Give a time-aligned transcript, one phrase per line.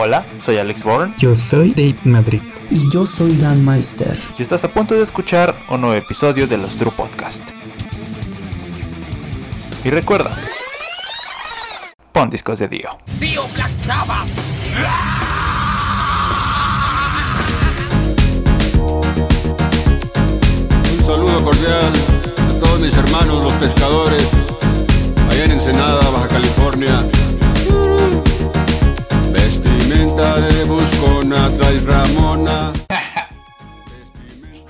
[0.00, 1.12] Hola, soy Alex Bourne.
[1.18, 2.40] Yo soy Dave Madrid.
[2.70, 4.16] Y yo soy Dan Meister.
[4.38, 7.42] Y estás a punto de escuchar un nuevo episodio de los True Podcast.
[9.84, 10.30] Y recuerda,
[12.12, 12.90] pon discos de Dio.
[13.18, 14.28] Dio Black Sabbath.
[20.92, 21.92] Un saludo cordial
[22.38, 24.28] a todos mis hermanos los pescadores,
[25.28, 27.00] allá en Ensenada, Baja California.
[29.32, 32.72] Vestimenta de buscona, traes Ramona.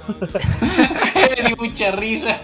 [1.39, 2.41] Me dio mucha risa.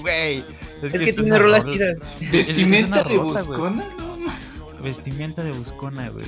[0.00, 0.44] Güey.
[0.82, 1.96] Es, que, tiene rolas chidas.
[2.20, 6.26] Vestimenta de buscona, no Vestimenta de buscona, güey.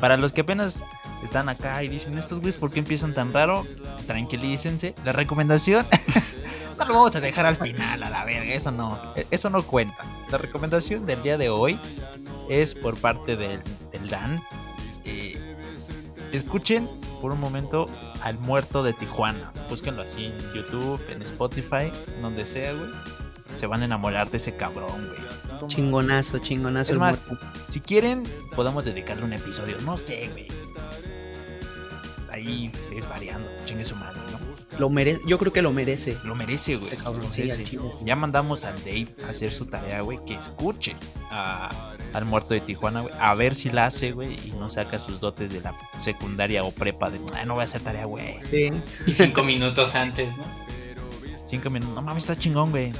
[0.00, 0.84] Para los que apenas
[1.22, 3.66] están acá y dicen, estos güeyes, ¿por qué empiezan tan raro?
[4.06, 4.94] Tranquilícense.
[5.04, 5.86] La recomendación
[6.78, 8.52] no lo vamos a dejar al final, a la verga.
[8.52, 9.00] Eso no,
[9.30, 10.04] eso no cuenta.
[10.30, 11.78] La recomendación del día de hoy
[12.48, 13.60] es por parte del,
[13.92, 14.40] del Dan.
[15.04, 15.38] Eh,
[16.32, 16.88] escuchen
[17.20, 17.86] por un momento
[18.22, 19.52] al muerto de Tijuana.
[19.68, 22.90] Búsquenlo así en YouTube, en Spotify, donde sea, güey.
[23.54, 25.68] Se van a enamorar de ese cabrón, güey.
[25.68, 26.92] Chingonazo, chingonazo.
[26.92, 27.46] Es más, muerto.
[27.68, 28.24] si quieren,
[28.54, 29.76] podemos dedicarle un episodio.
[29.82, 30.48] No sé, güey.
[32.30, 33.48] Ahí es variando.
[33.64, 33.94] Chingue su.
[34.78, 36.16] Lo merece, yo creo que lo merece.
[36.24, 36.90] Lo merece, güey.
[36.92, 37.64] Este cabrón, Lo sí, merece.
[37.64, 37.84] chile.
[38.04, 40.18] Ya mandamos al Dave a hacer su tarea, güey.
[40.26, 40.94] Que escuche
[41.30, 43.14] a- al muerto de Tijuana, güey.
[43.18, 44.34] A ver si la hace, güey.
[44.48, 47.10] Y no saca sus dotes de la secundaria o prepa.
[47.10, 48.38] De, "Ah, no voy a hacer tarea, güey.
[48.50, 48.70] Sí.
[49.06, 50.44] Y cinco minutos antes, ¿no?
[51.46, 51.94] Cinco minutos.
[51.94, 52.92] No mames, está chingón, güey.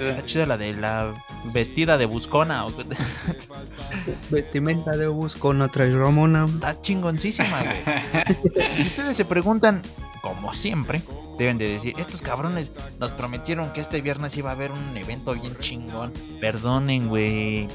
[0.00, 1.12] Está chida la de la
[1.52, 2.64] vestida de buscona.
[4.30, 6.46] Vestimenta de bus con otra Ramona.
[6.46, 8.74] Está chingoncísima, güey.
[8.76, 9.82] Si ustedes se preguntan,
[10.24, 11.02] como siempre,
[11.38, 15.34] deben de decir, estos cabrones nos prometieron que este viernes iba a haber un evento
[15.34, 16.14] bien chingón.
[16.40, 17.68] Perdonen, güey.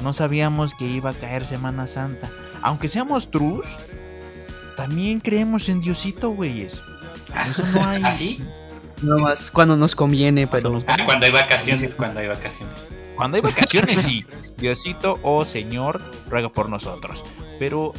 [0.00, 2.30] No sabíamos que iba a caer Semana Santa.
[2.62, 3.66] Aunque seamos trus,
[4.78, 6.80] también creemos en Diosito, güeyes.
[7.48, 8.02] Eso no hay.
[8.02, 8.40] ¿Así?
[9.02, 12.74] No más cuando nos conviene, pero nos- Ah, cuando hay vacaciones, cuando hay vacaciones.
[13.16, 14.24] Cuando hay vacaciones, sí.
[14.56, 16.00] Diosito o Señor
[16.30, 17.24] ruega por nosotros.
[17.58, 17.92] Pero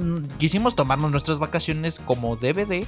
[0.00, 2.86] mm, quisimos tomarnos nuestras vacaciones como DVD.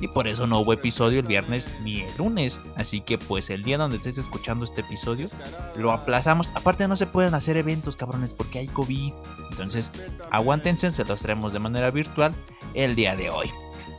[0.00, 2.60] Y por eso no hubo episodio el viernes ni el lunes.
[2.76, 5.28] Así que pues el día donde estés escuchando este episodio,
[5.76, 6.50] lo aplazamos.
[6.54, 9.12] Aparte no se pueden hacer eventos, cabrones, porque hay COVID.
[9.50, 9.90] Entonces,
[10.30, 12.34] aguántense, se los traemos de manera virtual
[12.74, 13.50] el día de hoy.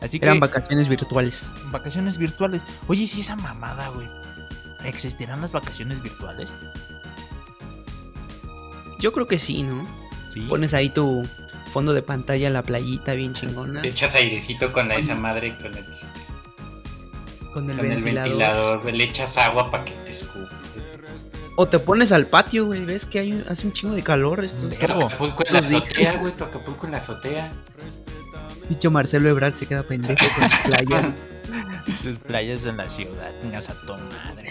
[0.01, 1.53] Así que eran vacaciones virtuales.
[1.71, 2.61] vacaciones virtuales.
[2.87, 4.07] Oye, sí, esa mamada, güey.
[4.83, 6.53] ¿Existirán las vacaciones virtuales?
[8.99, 9.83] Yo creo que sí, ¿no?
[10.33, 10.41] Sí.
[10.41, 11.27] Pones ahí tu
[11.75, 13.81] fondo de pantalla, la playita bien chingona.
[13.81, 15.83] Te echas airecito con esa madre, con el,
[17.53, 18.29] Con el con el ventilador.
[18.29, 18.93] ventilador.
[18.93, 20.55] Le echas agua para que te escupe.
[21.57, 22.85] O te pones al patio, güey.
[22.85, 24.79] ¿Ves que hay, hace un chingo de calor estos?
[24.79, 24.99] Verga.
[24.99, 26.37] Tu Acapulco en la azotea, güey.
[26.37, 27.51] Tu Acapulco en la azotea.
[28.69, 31.13] Dicho Marcelo Ebrard se queda pendejo con su playa.
[32.01, 34.49] Sus playas en la ciudad, tengas a tu madre.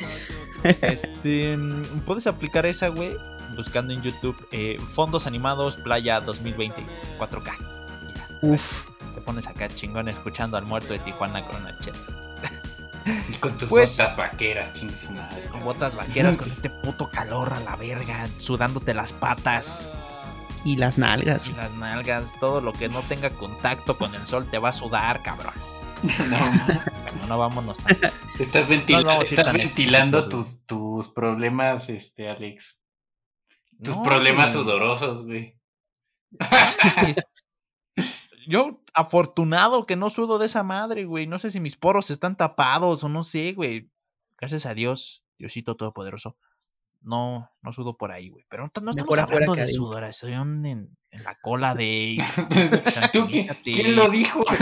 [0.82, 1.58] Este,
[2.04, 3.12] puedes aplicar esa, güey,
[3.56, 6.82] buscando en YouTube eh, fondos animados playa 2020
[7.19, 7.53] 4K.
[8.10, 8.82] Y ya, Uf.
[9.15, 11.98] te pones acá chingón escuchando al muerto de Tijuana con una chela.
[13.28, 14.72] Y con tus Pues- botas vaqueras,
[15.10, 15.42] madre.
[15.50, 19.92] Con botas vaqueras con este puto calor a la verga, sudándote las patas
[20.65, 21.48] Y las nalgas.
[21.48, 24.72] y las nalgas, todo lo que no tenga contacto con el sol te va a
[24.72, 25.53] sudar, cabrón.
[26.31, 26.38] No,
[27.21, 27.78] No, no vámonos.
[27.78, 27.97] tan-
[28.38, 32.78] estás, No vamos a ir estás tan ventilando tus, tus problemas, este, Alex.
[33.84, 34.65] Tus No, problemas güey.
[34.65, 35.56] sudorosos, güey.
[38.47, 41.27] Yo, afortunado que no sudo de esa madre, güey.
[41.27, 43.91] No sé si mis poros están tapados o no sé, güey.
[44.39, 46.37] Gracias a Dios, Diosito Todopoderoso.
[47.00, 48.45] No, no sudo por ahí, güey.
[48.49, 52.19] Pero no, no estamos hablando de sudoración en, en la cola de...
[53.12, 53.47] ¿Tú qué-.
[53.62, 54.43] ¿Quién lo dijo?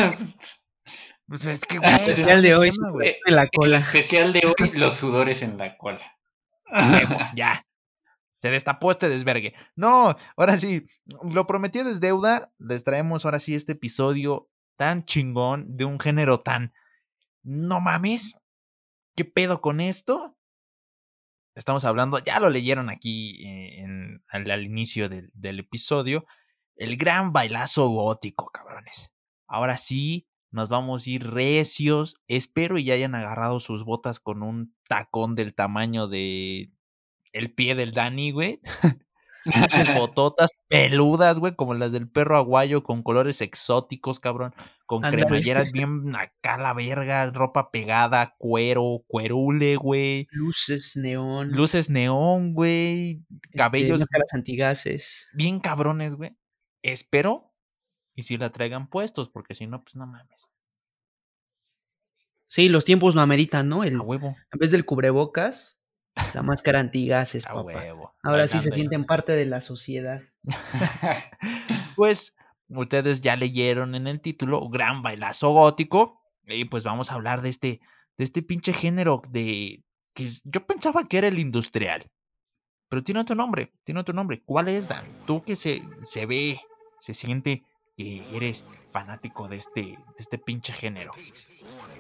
[1.25, 3.17] Pues es que, güey, Especial de hoy, tema, güey.
[3.25, 3.79] en la cola.
[3.79, 6.03] Especial de hoy, los sudores en la cola.
[7.35, 7.65] Ya.
[8.43, 9.55] Se destapó este desvergue.
[9.77, 10.85] No, ahora sí,
[11.23, 12.53] lo prometido es deuda.
[12.59, 16.75] Les traemos ahora sí este episodio tan chingón de un género tan.
[17.45, 18.43] No mames.
[19.15, 20.37] ¿Qué pedo con esto?
[21.55, 26.27] Estamos hablando, ya lo leyeron aquí eh, en- al, inicio del episodio.
[26.75, 29.13] El gran bailazo gótico, cabrones.
[29.47, 32.21] Ahora sí, nos vamos a ir recios.
[32.27, 36.73] Espero y ya hayan agarrado sus botas con un tacón del tamaño de
[37.33, 38.61] el pie del Dani, güey.
[39.45, 44.55] Pinches bototas peludas, güey, como las del perro aguayo, con colores exóticos, cabrón.
[44.87, 45.25] Con Ándale.
[45.25, 50.29] cremalleras bien acá la verga, ropa pegada, cuero, cuerule, güey.
[50.31, 51.51] Luces, neón.
[51.51, 53.25] Luces neón, güey.
[53.47, 55.29] este, Cabellos máscaras antigases.
[55.35, 56.37] bien cabrones, güey.
[56.83, 57.53] espero
[58.15, 60.53] y si la traigan puestos, porque si no, pues no mames.
[62.47, 63.83] Sí, los tiempos lo ameritan, ¿no?
[63.83, 64.37] El, A huevo.
[64.53, 65.82] en vez del cubrebocas,
[66.35, 67.63] la máscara antigases, A papá.
[67.65, 68.15] huevo.
[68.23, 70.21] Ahora sí se sienten parte de la sociedad.
[71.97, 72.35] Pues
[72.69, 76.21] ustedes ya leyeron en el título Gran Bailazo Gótico.
[76.47, 77.81] Y pues vamos a hablar de este,
[78.19, 82.11] de este pinche género de que es- yo pensaba que era el industrial.
[82.89, 84.43] Pero tiene otro nombre, tiene otro nombre.
[84.45, 85.05] ¿Cuál es, Dan?
[85.27, 86.61] Tú que se, se ve,
[86.99, 87.63] se siente
[87.97, 91.13] que eres fanático de este, de este pinche género.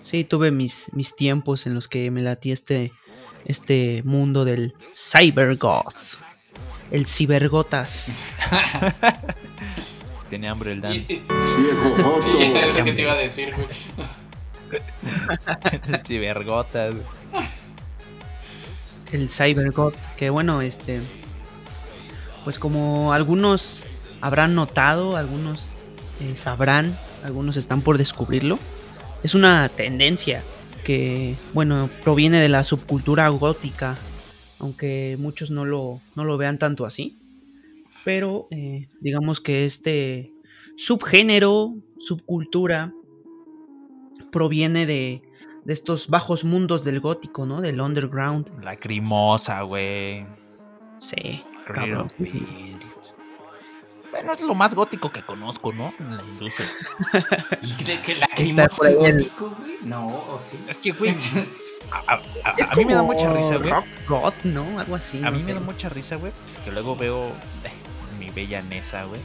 [0.03, 2.93] Sí, tuve mis, mis tiempos en los que me latí este,
[3.44, 6.19] este mundo del cybergoth.
[6.91, 8.19] El cibergotas.
[10.31, 11.06] Tiene hambre el Dan.
[11.06, 12.21] Viejo
[12.67, 13.67] es lo que te iba a decir, güey.
[15.93, 16.94] el cibergotas.
[19.12, 21.00] el cybergoth, que bueno, este,
[22.44, 23.85] pues como algunos
[24.21, 25.75] habrán notado, algunos
[26.21, 28.59] eh, sabrán, algunos están por descubrirlo,
[29.23, 30.43] es una tendencia
[30.84, 33.96] que, bueno, proviene de la subcultura gótica,
[34.61, 37.19] aunque muchos no lo, no lo vean tanto así,
[38.05, 40.32] pero eh, digamos que este
[40.76, 42.93] subgénero, subcultura,
[44.31, 45.23] proviene de,
[45.64, 47.61] de estos bajos mundos del gótico, ¿no?
[47.61, 48.50] Del underground.
[48.62, 50.26] Lacrimosa, güey.
[50.99, 52.08] Sí, Cabrón.
[54.12, 55.93] Bueno, es lo más gótico que conozco, ¿no?
[55.99, 56.69] En la industria.
[57.62, 59.76] ¿Y cree que la Está por ahí el- gótico, güey?
[59.82, 60.56] No, o sí.
[60.69, 61.17] Es que, güey,
[61.91, 63.70] a, a- a- Es a mí me da mucha risa, güey.
[63.70, 64.79] Rock goth, ¿no?
[64.79, 65.19] Algo así.
[65.19, 65.49] A no mí sé.
[65.49, 66.32] me da mucha risa, güey.
[66.64, 67.29] Que luego veo
[67.64, 67.70] eh,
[68.19, 69.20] mi bella Nesa, güey.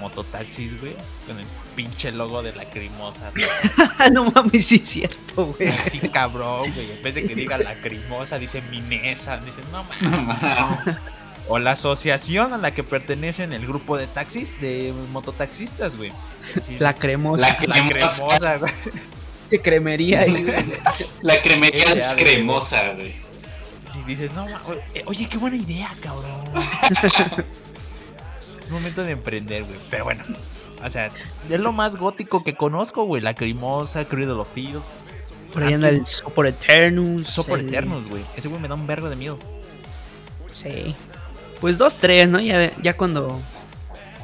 [0.00, 0.96] Mototaxis, güey.
[1.26, 1.46] Con el
[1.76, 3.30] pinche logo de lacrimosa.
[3.30, 4.10] güey.
[4.12, 5.68] no mames, sí es cierto, güey.
[5.68, 6.90] Así cabrón, güey.
[6.92, 9.36] En vez de que diga lacrimosa, dice mi Nesa.
[9.38, 10.96] Dice, no mames.
[11.48, 16.10] O la asociación a la que pertenecen el grupo de taxis, de mototaxistas, güey.
[16.62, 17.48] Sí, La cremosa.
[17.48, 18.14] La la cremosa.
[18.16, 18.72] Cremosa, güey.
[19.46, 20.26] Se cremería.
[20.26, 20.46] y-
[21.22, 22.16] La cremería güey.
[22.24, 23.14] cremosa, güey.
[23.92, 24.46] Si dices, no,
[24.94, 26.40] eh, oye, qué buena idea, cabrón.
[28.62, 29.78] es momento de emprender, güey.
[29.90, 30.22] Pero bueno,
[30.82, 33.20] o sea, es lo más gótico que conozco, güey.
[33.22, 34.82] Lacrimosa, Cradle of Field,
[35.52, 37.28] Por ahí anda el Sopor Eternus.
[37.28, 38.24] Sopor el- Eternus, güey.
[38.36, 39.38] Ese güey me da un vergo de miedo.
[40.52, 40.94] Sí.
[41.60, 42.40] Pues dos, tres, ¿no?
[42.40, 43.40] Ya, ya cuando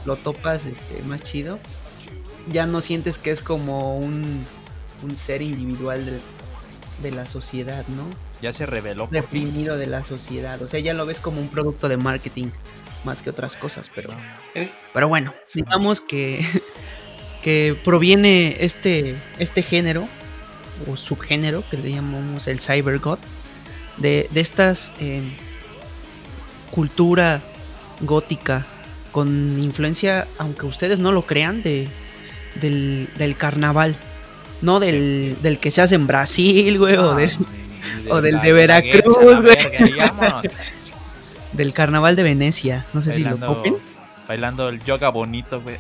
[0.05, 1.59] lo topas este, más chido,
[2.50, 4.44] ya no sientes que es como un,
[5.03, 6.21] un ser individual de,
[7.03, 8.05] de la sociedad, ¿no?
[8.43, 9.09] Ya se reveló.
[9.11, 10.61] Reprimido de la sociedad.
[10.62, 12.49] O sea, ya lo ves como un producto de marketing
[13.05, 14.11] más que otras cosas, pero...
[14.55, 16.44] Eh, Pero bueno, digamos que,
[17.43, 20.09] que proviene este, este género
[20.91, 23.19] o subgénero que le llamamos el cybergod
[23.99, 25.23] de, de estas eh,
[26.70, 27.40] cultura
[28.00, 28.64] gótica
[29.12, 31.88] con influencia, aunque ustedes no lo crean, de,
[32.61, 33.96] del, del carnaval.
[34.62, 37.31] No del, del que se hace en Brasil, güey, o del,
[38.11, 39.40] o del la de Veracruz, güey.
[39.40, 40.43] verga,
[41.52, 42.84] del carnaval de Venecia.
[42.93, 43.31] No sé si lo
[44.28, 45.78] Bailando- el yoga bonito, güey.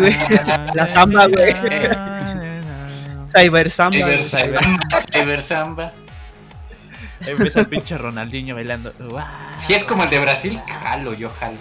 [0.00, 0.14] Güey.
[0.74, 1.54] La samba, güey.
[3.34, 3.96] Cyber samba.
[3.98, 4.28] Cyber, güey.
[4.28, 4.60] cyber,
[5.12, 5.92] cyber samba.
[7.38, 8.92] Ves al pinche Ronaldinho bailando.
[9.58, 11.56] Si es como el de Brasil, jalo, yo jalo.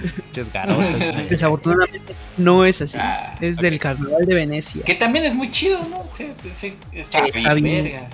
[0.00, 0.98] pinches garotas.
[1.30, 2.98] Desafortunadamente no es así.
[3.00, 4.82] Ah, es del carnaval de Venecia.
[4.84, 6.06] Que también es muy chido, ¿no?
[6.16, 8.08] Sí, sí, sí, está Sí, está bien, verga.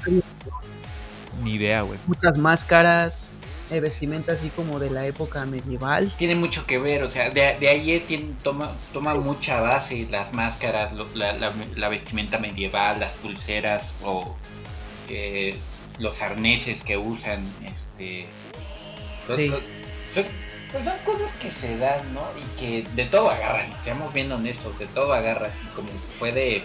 [1.43, 1.99] Ni idea, güey.
[2.07, 3.29] Muchas máscaras,
[3.71, 6.13] eh, vestimenta así como de la época medieval.
[6.19, 10.07] Tiene mucho que ver, o sea, de, de ahí eh, tiene- toma, toma mucha base
[10.11, 14.37] las máscaras, lo- la, la- la vestimenta medieval, las pulseras o
[15.09, 15.57] eh,
[15.99, 17.45] los arneses que usan.
[17.65, 18.27] Este,
[19.29, 19.49] los- Sí.
[19.49, 19.63] los-
[20.15, 20.25] son,
[20.71, 22.23] pues son cosas que se dan, ¿no?
[22.39, 26.63] Y que de todo agarran, seamos bien honestos, de todo agarra, así como fue de...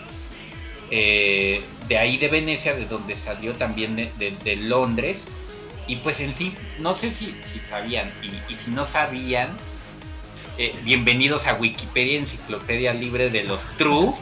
[0.89, 5.25] eh, de ahí de Venecia, de donde salió también de, de- de Londres,
[5.85, 9.49] y pues en sí, no sé si, si sabían, y, y si no sabían,
[10.57, 14.13] eh, bienvenidos a Wikipedia, enciclopedia libre de los True.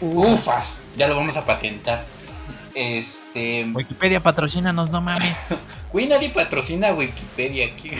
[0.00, 2.04] Ufas, ya lo vamos a patentar.
[3.36, 3.70] Este.
[3.74, 5.36] Wikipedia patrocínanos, no mames.
[5.92, 7.90] Güey, nadie patrocina Wikipedia aquí.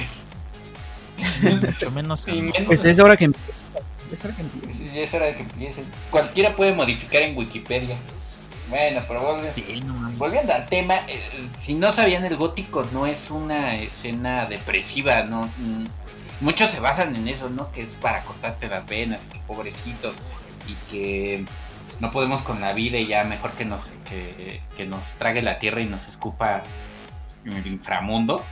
[1.42, 2.26] Mucho menos.
[2.66, 3.52] Pues es hora que empiece.
[4.12, 5.02] Es hora que empiece.
[5.02, 5.84] Es hora de que empiecen.
[6.10, 7.96] Cualquiera puede modificar en Wikipedia.
[8.68, 10.18] Bueno, pero volviendo, Sí, no mames.
[10.18, 11.20] volviendo al tema, eh,
[11.60, 15.42] si no sabían, el gótico no es una escena depresiva, ¿no?
[15.58, 15.86] Mm,
[16.40, 17.72] Muchos se basan en eso, ¿no?
[17.72, 20.14] Que es para cortarte las venas, que pobrecitos,
[20.68, 21.44] y que
[22.00, 25.80] no podemos con la vida y ya mejor que nos, que, nos trague la tierra
[25.80, 26.62] y nos escupa
[27.44, 28.44] el inframundo.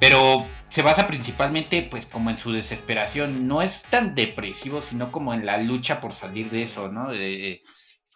[0.00, 3.48] Pero se basa principalmente pues como en su desesperación.
[3.48, 7.10] No es tan depresivo, sino como en la lucha por salir de eso, ¿no?
[7.10, 7.62] De-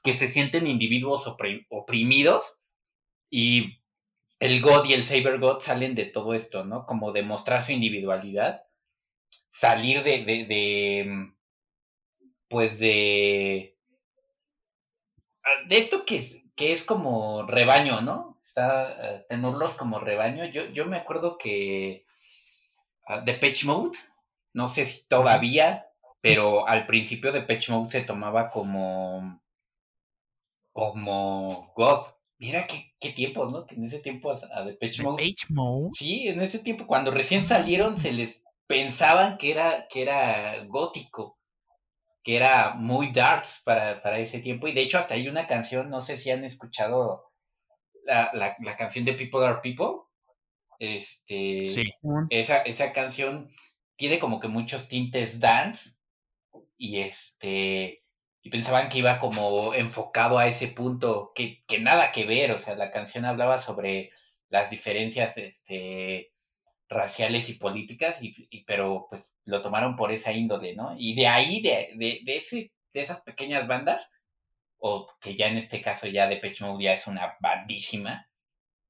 [0.02, 2.60] que se sienten individuos opri- oprimidos
[3.30, 3.82] y
[4.40, 6.86] el God y el Saber God salen de todo esto, ¿no?
[6.86, 8.62] Como demostrar su individualidad,
[9.48, 11.31] salir de,
[12.52, 13.78] pues de,
[15.42, 18.38] ah, de esto que es, que es como rebaño, ¿no?
[18.44, 20.44] Está, eh, tenerlos como rebaño.
[20.44, 22.04] Yo, yo me acuerdo que
[23.24, 23.98] de Pitch Mode,
[24.52, 25.86] no sé si todavía,
[26.20, 29.40] pero al principio de Pitch Mode se tomaba como,
[30.72, 32.00] como God.
[32.36, 33.66] Mira qué, qué tiempo, ¿no?
[33.66, 35.90] Que en ese tiempo a, Depeche Mode Mode.
[35.94, 41.38] Sí, en ese tiempo, cuando recién salieron, se les pensaban que era, que era gótico,
[42.22, 44.68] que era muy darks para, para ese tiempo.
[44.68, 47.32] Y de hecho, hasta hay una canción, no sé si han escuchado
[48.04, 50.02] la, la, la canción de People Are People.
[50.78, 51.84] Este, Sí.
[52.30, 53.50] esa, esa canción
[53.96, 55.90] tiene como que muchos tintes dance.
[56.76, 58.04] Y este.
[58.44, 62.50] Y pensaban que iba como enfocado a ese punto, que, que nada que ver.
[62.52, 64.10] O sea, la canción hablaba sobre
[64.48, 66.32] las diferencias este,
[66.92, 70.94] raciales y políticas, y, y- pero pues lo tomaron por esa índole, ¿no?
[70.98, 74.08] Y de ahí, de, de, de, ese, de esas pequeñas bandas,
[74.78, 78.28] o que ya en este caso ya de Mode ya es una bandísima,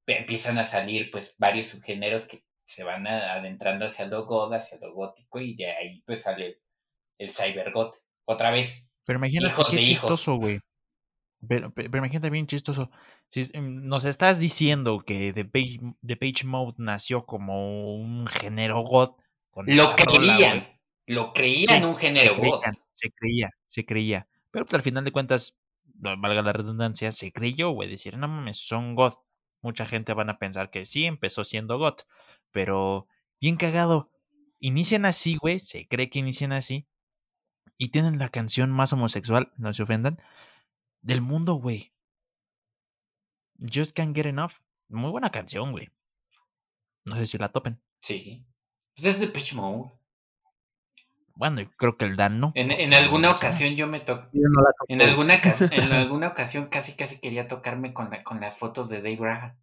[0.07, 4.77] empiezan a salir pues varios subgéneros que se van a- adentrando hacia lo god, hacia
[4.79, 6.57] lo gótico, y de ahí pues sale el,
[7.19, 7.95] el cybergot.
[8.25, 10.59] Otra vez, Pero imagínate Hijos qué de chistoso, güey.
[11.47, 12.89] Pero, pe- pero imagínate bien chistoso.
[13.29, 18.81] Si em, nos estás diciendo que The Page, The Page Mode nació como un género
[18.83, 19.11] God.
[19.51, 19.95] con lo rola,
[20.37, 20.67] creían,
[21.07, 22.61] lo creían Sí, un género se god.
[22.91, 24.27] se creía, se creía.
[24.51, 25.57] Pero pues, al final de cuentas,
[25.95, 27.89] valga la redundancia, se creyó, güey.
[27.89, 29.13] Decir, no mames, son God.
[29.61, 31.95] Mucha gente van a pensar que sí, empezó siendo God.
[32.51, 33.07] Pero
[33.41, 34.09] bien cagado.
[34.59, 35.59] Inician así, güey.
[35.59, 36.85] Se cree que inician así.
[37.77, 40.21] Y tienen la canción más homosexual, no se ofendan,
[41.03, 41.91] del mundo, güey.
[43.59, 44.53] Just Can't Get Enough.
[44.89, 45.89] Muy buena canción, güey.
[47.05, 47.79] No sé si la topen.
[48.01, 48.43] Sí.
[48.95, 49.91] Pues es de Pitch Mode.
[51.35, 52.51] Bueno, yo creo que el Dan no.
[52.55, 53.99] En, alguna no ocasión yo me.
[54.05, 54.93] Yo no la toqué.
[54.93, 55.33] En alguna,
[55.71, 59.55] en alguna ocasión casi casi quería tocarme con, la- con las fotos de Dave Graham.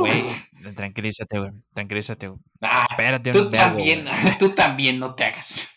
[0.00, 0.22] Güey,
[0.76, 1.52] tranquilízate, güey.
[1.72, 2.40] Tranquilízate, güey.
[2.60, 4.06] Ah, Espérate tú también,
[4.38, 5.68] tú también no te hagas.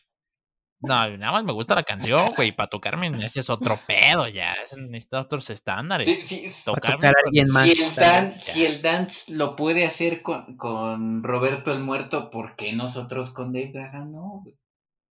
[0.79, 2.51] No, nada más me gusta la canción, güey.
[2.51, 4.53] Para tocarme, ese es otro pedo, ya.
[4.63, 6.05] Ese necesita otros estándares.
[6.05, 7.72] Sí, sí, Tocarme tocar a alguien más.
[7.72, 13.31] si, el si dance lo puede hacer con, con Roberto el Muerto, ¿por qué nosotros
[13.31, 14.41] con Dave Graham no?
[14.43, 14.55] güey?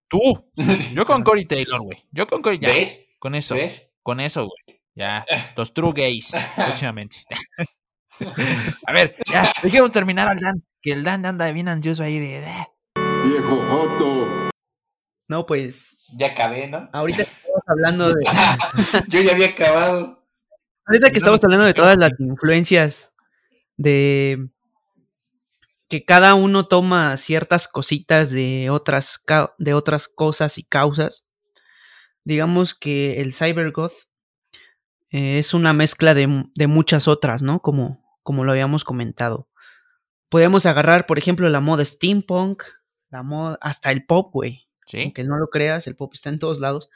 [0.07, 0.19] Tú.
[0.93, 2.03] Yo con Cory Taylor, güey.
[2.12, 2.60] Yo con Cory.
[2.60, 2.69] Ya.
[2.69, 3.01] ¿Ves?
[3.19, 3.55] Con eso.
[3.55, 3.89] ¿Ves?
[4.03, 4.81] Con eso, güey.
[4.93, 5.25] Ya.
[5.57, 6.34] Los true gays.
[6.55, 7.24] Próximamente.
[8.86, 9.51] A ver, ya.
[9.63, 10.63] Dejemos terminar al Dan.
[10.81, 12.45] Que el Dan anda bien ansioso ahí de.
[13.25, 14.45] Viejo Joto.
[15.27, 16.89] No, pues Ya acabé, ¿no?
[16.94, 18.24] ahorita que estamos hablando de
[19.10, 20.24] Yo ya había acabado.
[20.86, 23.13] ahorita que No estamos hablando de todas las influencias
[23.77, 24.50] de
[25.89, 29.24] que cada uno toma ciertas cositas de otras
[29.58, 31.29] de otras cosas y causas.
[32.24, 33.91] Digamos que el cybergoth
[35.12, 37.62] eh, es una mezcla de, de muchas otras, ¿no?
[37.62, 39.48] Como, como lo habíamos comentado.
[40.29, 42.63] Podemos agarrar, por ejemplo, la moda steampunk,
[43.10, 44.64] la moda, hasta el pop, güey.
[44.86, 45.01] Sí.
[45.04, 46.89] Aunque no lo creas, el pop está en todos lados.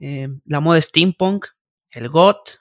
[0.00, 1.46] Eh, la moda steampunk,
[1.92, 2.56] el goth,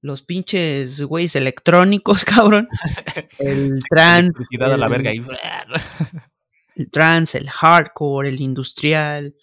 [0.00, 2.68] los pinches güeyes electrónicos, cabrón.
[3.38, 5.20] El trance, Electricidad a la el- verga ahí.
[6.76, 9.34] el trance, el hardcore, el industrial.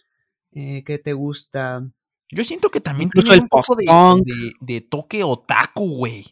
[0.52, 1.84] Eh, ¿Qué te gusta?
[2.32, 3.86] Yo siento que también Incluso tiene el un poco de,
[4.25, 6.25] de, de toque otaku, güey.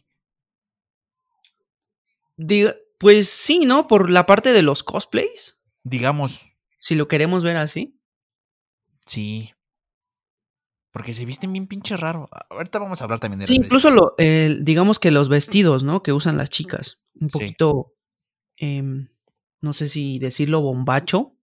[2.36, 3.86] Diga- pues sí, ¿no?
[3.88, 6.42] Por la parte de los cosplays, Digamos,
[6.82, 7.96] si lo queremos ver así.
[9.06, 9.50] sí.
[10.92, 12.28] Porque se visten bien pinche raro.
[12.50, 16.02] Ahorita vamos a hablar también de Sí, incluso lo, el- digamos que los vestidos, ¿no?
[16.02, 17.00] Que usan las chicas.
[17.18, 17.38] Un Sí.
[17.38, 17.94] poquito,
[18.58, 19.08] em,
[19.62, 21.34] no sé si decirlo bombacho.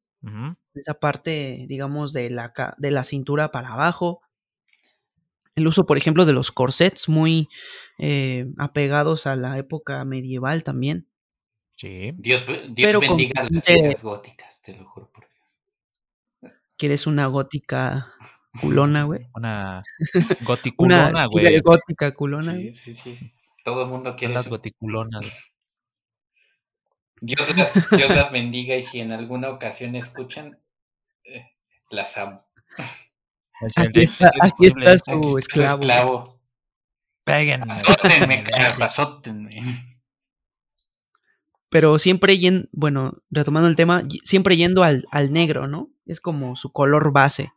[0.75, 4.21] Esa parte, digamos, de la, ca- de la cintura para abajo.
[5.55, 7.49] El uso, por ejemplo, de los corsets muy
[7.97, 11.07] eh, apegados a la época medieval también.
[11.75, 12.11] Sí.
[12.17, 15.09] Dios, Dios con bendiga a las chicas góticas, te lo juro
[16.79, 18.07] ¿Quieres una gótica
[18.61, 19.27] culona, güey?
[19.35, 21.59] Una Una goticulona, güey.
[21.61, 22.53] gótica culona.
[22.53, 22.73] güey.
[22.73, 23.33] Sí, sí, sí.
[23.63, 24.51] Todo el mundo quiere Las eso.
[24.51, 25.25] goticulonas.
[27.21, 30.57] Dios las, Dios las bendiga y si en alguna ocasión escuchan,
[31.25, 31.51] eh,
[31.91, 32.45] las amo.
[33.75, 35.81] Aquí está, aquí está Aquí su esclavo.
[35.81, 36.41] esclavo.
[37.25, 37.71] Péguenme.
[37.73, 38.43] Azótenme,
[38.81, 39.61] azótenme.
[41.69, 45.89] Pero siempre yendo, bueno, retomando el tema, siempre yendo al, al negro, ¿no?
[46.09, 47.51] Es como su color base.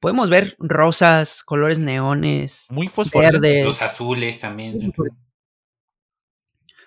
[0.00, 3.48] Podemos ver rosas, colores neones, Muy fosforescente.
[3.48, 4.92] verdes, Los azules también.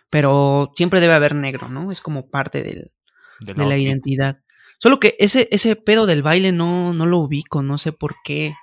[0.10, 1.92] pero siempre debe haber negro, ¿no?
[1.92, 2.92] Es como parte del,
[3.40, 3.84] del de la outfit.
[3.88, 4.40] identidad.
[4.80, 8.54] Solo que ese, ese pedo del baile no, no lo ubico, no sé por qué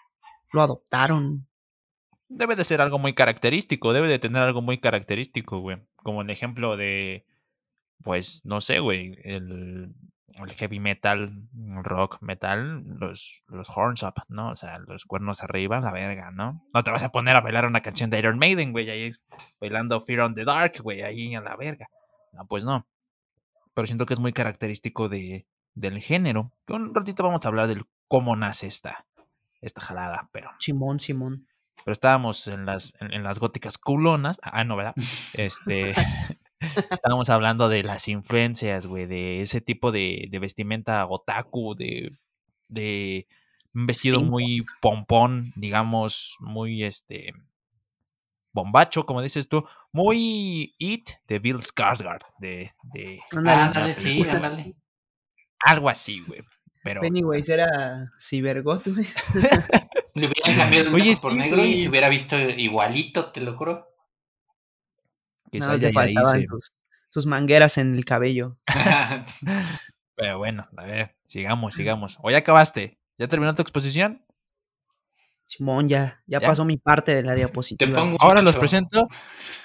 [0.53, 1.47] lo adoptaron.
[2.29, 5.79] Debe de ser algo muy característico, debe de tener algo muy característico, güey.
[5.97, 7.25] Como el ejemplo de,
[8.05, 9.95] pues, no sé, güey, el,
[10.39, 11.49] el heavy metal,
[11.83, 14.51] rock metal, los, los horns up, ¿no?
[14.51, 16.65] O sea, los cuernos arriba, la verga, ¿no?
[16.73, 19.13] No te vas a poner a bailar una canción de Iron Maiden, güey, ahí
[19.61, 21.89] bailando Fear on the Dark, güey, ahí a la verga.
[22.33, 22.87] No, pues no.
[23.75, 26.53] Pero siento que es muy característico de, del género.
[26.67, 29.07] Que un ratito vamos a hablar del cómo nace esta,
[29.61, 31.47] esta jalada, pero Simón, Simón.
[31.85, 34.41] pero estábamos en las, en, en las góticas culonas.
[34.43, 34.95] Ah, no, ¿verdad?
[35.35, 35.95] Este.
[36.61, 42.13] Estábamos hablando de las influencias, güey, de ese tipo de, de vestimenta otaku, de,
[42.69, 43.27] de
[43.75, 47.33] un vestido muy pompón, digamos, muy este.
[48.53, 53.21] Bombacho, como dices tú, muy It de Bill Skarsgård, de, de
[53.95, 54.25] sí,
[55.61, 56.41] algo así, güey.
[56.83, 59.07] Pero Pennywise era Cybergot, güey.
[60.15, 63.57] Le hubieran cambiado el Oye, por sí, negro y se hubiera visto igualito, te lo
[63.57, 63.90] juro.
[65.51, 65.93] Quizás Nada
[66.39, 66.77] ya sus,
[67.11, 68.59] sus mangueras en el cabello.
[70.17, 72.19] Pero bueno, a ver, sigamos, sigamos.
[72.23, 72.99] ¿O ya acabaste?
[73.19, 74.25] ¿Ya terminó tu exposición?
[75.47, 76.47] Simón, ya, ya, ¿Ya?
[76.47, 77.99] pasó mi parte de la Te diapositiva.
[77.99, 79.09] pongo Ahora los presento.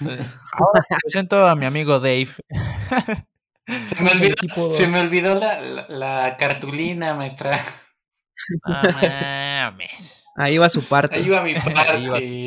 [0.00, 2.28] Ahora les presento a mi amigo Dave.
[3.68, 4.92] Se me olvidó, Equipo se dos.
[4.92, 7.50] me olvidó la, la, la cartulina, maestra.
[8.64, 10.26] No mames.
[10.36, 11.16] Ahí va su parte.
[11.16, 12.46] Ahí va mi Ahí va su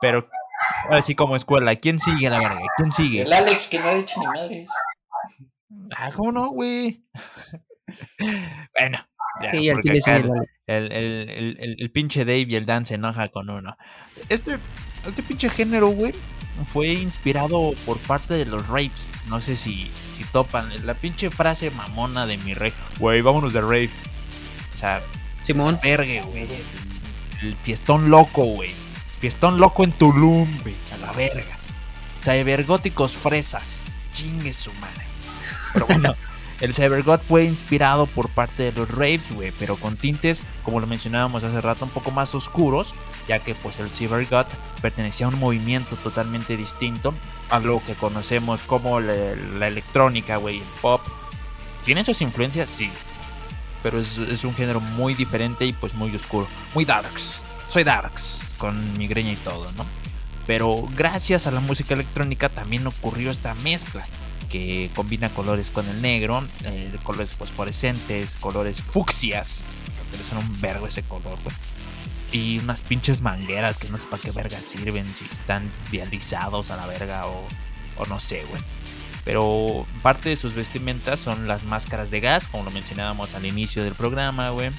[0.00, 0.28] Pero
[0.84, 2.60] ahora sí como escuela, ¿quién sigue la verga?
[2.76, 3.22] ¿Quién sigue?
[3.22, 4.68] El Alex que no ha dicho ni madres.
[5.96, 7.04] Ah, ¿cómo no, güey?
[8.78, 8.98] Bueno,
[9.42, 9.80] ya, sí, el,
[10.66, 13.76] el, el- el pinche Dave y el Dan se enoja con uno.
[14.28, 14.58] Este,
[15.06, 16.14] este pinche género, güey,
[16.66, 19.12] fue inspirado por parte de los rapes.
[19.28, 20.70] No sé si, si topan.
[20.86, 22.72] La pinche frase mamona de mi rey.
[22.98, 23.90] Güey, vámonos de rape.
[24.74, 25.02] O sea,
[25.42, 26.48] Simón, vergue, güey.
[27.42, 28.70] El fiestón loco, güey.
[29.24, 30.74] Fiestón loco en Tulum, güey.
[30.92, 31.56] A la verga.
[32.20, 33.84] Cybergóticos fresas.
[34.12, 35.06] Chingue su madre.
[35.72, 36.14] Pero bueno,
[36.60, 39.50] el Cybergot fue inspirado por parte de los rapes, güey.
[39.58, 42.94] Pero con tintes, como lo mencionábamos hace rato, un poco más oscuros.
[43.26, 44.46] Ya que pues el Cybergot
[44.82, 47.14] pertenecía a un movimiento totalmente distinto
[47.48, 49.14] a lo que conocemos como la,
[49.58, 51.00] la electrónica, güey, el pop.
[51.82, 52.68] ¿Tiene sus influencias?
[52.68, 52.90] Sí
[53.82, 56.48] pero es, es un género muy diferente y pues muy oscuro.
[56.74, 57.44] Muy darks.
[57.68, 59.84] Soy darks, con migraña y todo, ¿no?
[60.46, 64.04] Pero gracias a la música electrónica también ocurrió esta mezcla
[64.50, 69.74] que combina colores con el negro, eh, colores fosforescentes, colores fucsias,
[70.10, 71.56] porque son un vergo ese color, güey.
[72.30, 76.76] Y unas pinches mangueras que no sé para qué verga sirven, si están dializados a
[76.76, 77.46] la verga o,
[77.96, 78.62] o no sé, güey.
[79.24, 83.82] Pero parte de sus vestimentas son las máscaras de gas, como lo mencionábamos al inicio
[83.82, 84.70] del programa, güey.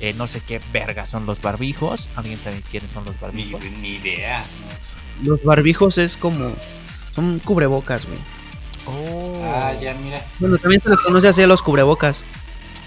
[0.00, 2.08] Eh, no sé qué verga son los barbijos.
[2.16, 3.60] ¿Alguien sabe quiénes son los barbijos?
[3.80, 4.44] ni idea.
[5.22, 6.52] los barbijos es como.
[7.14, 8.18] Son cubrebocas, güey.
[8.86, 9.42] Oh.
[9.44, 10.24] Ah, ya, mira.
[10.38, 12.24] Bueno, también se les conoce así a los cubrebocas.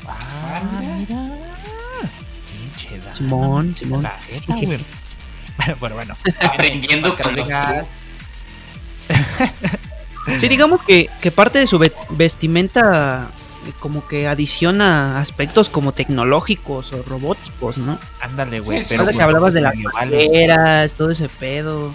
[0.07, 1.31] Ah, mira.
[2.51, 3.13] Pinche dama.
[3.13, 4.03] Simón, Simón.
[4.03, 4.79] La jeta, güey.
[5.55, 6.17] Bueno, bueno, bueno.
[6.41, 7.47] Aprendiendo con los.
[10.39, 13.29] Sí, digamos que, que parte de su ve- vestimenta
[13.71, 17.97] como que adiciona aspectos como tecnológicos o robóticos, ¿no?
[18.21, 18.79] Ándale, güey.
[18.79, 21.93] Sí, pero que hablabas de las mangueras, todo ese pedo.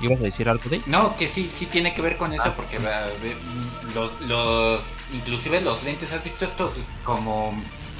[0.00, 0.80] ¿Ibas a decir algo de?
[0.86, 4.80] No, que sí, sí tiene que ver con eso, porque mm, los, los,
[5.12, 6.70] inclusive los lentes, ¿has visto estos
[7.02, 7.52] como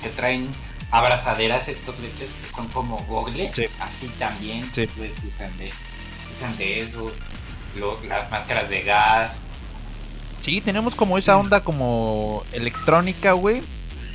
[0.02, 0.48] que traen
[0.92, 3.50] abrazaderas estos lentes que son como gogle?
[3.52, 3.66] Sí.
[3.80, 4.86] Así también, Sí.
[4.96, 5.72] pues, usan de,
[6.36, 7.10] usan de eso,
[7.76, 9.32] lo- las máscaras de gas,
[10.48, 13.60] Sí, tenemos como esa onda como electrónica, güey.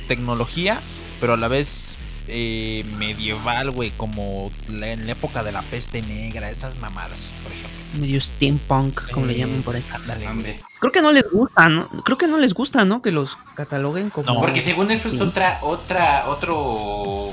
[0.08, 0.80] Tecnología,
[1.20, 3.90] pero a la vez eh, medieval, güey.
[3.92, 7.70] Como la- en la época de la peste negra, esas mamadas, por ejemplo.
[8.00, 9.84] Medio steampunk, como le llaman por ahí.
[9.92, 10.36] Ándale, güey.
[10.36, 10.60] hombre.
[10.80, 11.86] Creo que no les gusta, ¿no?
[11.86, 13.00] Creo que no les gusta, ¿no?
[13.00, 14.32] Que los cataloguen como.
[14.34, 14.40] No.
[14.40, 17.30] Porque según eso es otra, otra, otro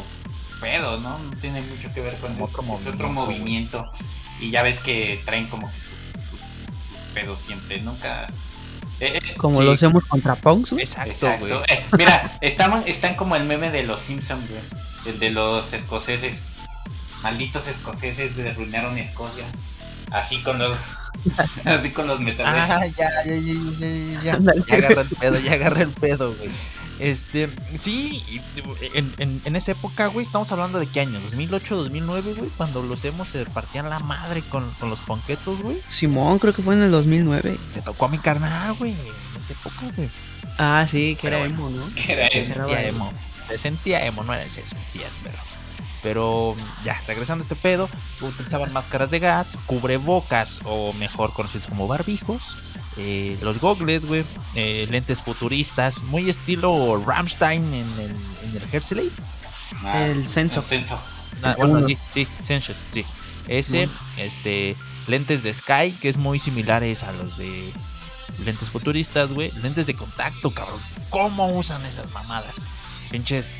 [0.59, 1.17] pedo, ¿no?
[1.17, 3.91] No tiene mucho que ver con Otro eso, es otro movimiento, movimiento.
[4.39, 8.27] Y ya ves que traen como que sus, sus- sus pedos siempre, nunca.
[9.01, 9.63] Eh, Como Sí.
[9.63, 10.83] lo hacemos contra punks, güey.
[10.83, 11.47] Exacto, exacto.
[11.47, 11.59] güey.
[11.69, 14.61] Eh, mira, están, están como el meme de los Simpsons, güey.
[15.05, 16.35] El de los escoceses.
[17.23, 19.45] Malditos escoceses arruinaron Escocia.
[20.11, 20.75] Así con los,
[21.65, 22.69] Así con los metales.
[22.69, 23.43] Ah, ya, ya, ya,
[23.79, 24.39] ya, ya.
[24.67, 26.49] Ya agarra el pedo, ya agarra el pedo, güey.
[27.01, 28.21] Este, sí,
[28.93, 32.83] en, en, en esa época, güey, estamos hablando de qué año, 2008, 2009, güey, cuando
[32.83, 35.81] los emos se partían la madre con, con los ponquetos, güey.
[35.87, 37.57] Simón, creo que fue en el 2009.
[37.73, 40.09] Le tocó a mi carnal, güey, en esa época, güey.
[40.59, 41.91] Ah, sí, que Pero era emo, ¿no?
[41.95, 43.11] Que era emo.
[43.47, 45.37] Se sentía emo, no era se sentía, pero.
[46.03, 47.87] Pero ya, regresando a este pedo,
[48.21, 52.57] utilizaban máscaras de gas, cubrebocas o mejor conocidos como barbijos,
[52.97, 58.11] eh, los gogles, güey, eh, lentes futuristas, muy estilo Rammstein en el,
[58.43, 59.11] en el Hersley.
[59.83, 60.63] Ah, El Senso.
[61.43, 63.05] Ah, bueno, sí, sí, Sensation, sí.
[63.47, 64.75] Ese, este,
[65.07, 67.71] lentes de Sky, que es muy similares a los de
[68.39, 69.51] lentes futuristas, güey.
[69.51, 70.79] Lentes de contacto, cabrón.
[71.09, 72.57] ¿Cómo usan esas mamadas?
[73.09, 73.51] Pinches.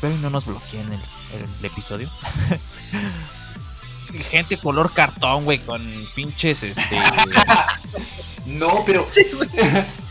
[0.00, 1.00] Espero y no nos bloqueen el,
[1.60, 2.10] el episodio.
[4.30, 5.82] Gente color cartón, güey, con
[6.14, 6.82] pinches, este,
[8.46, 9.02] No, pero,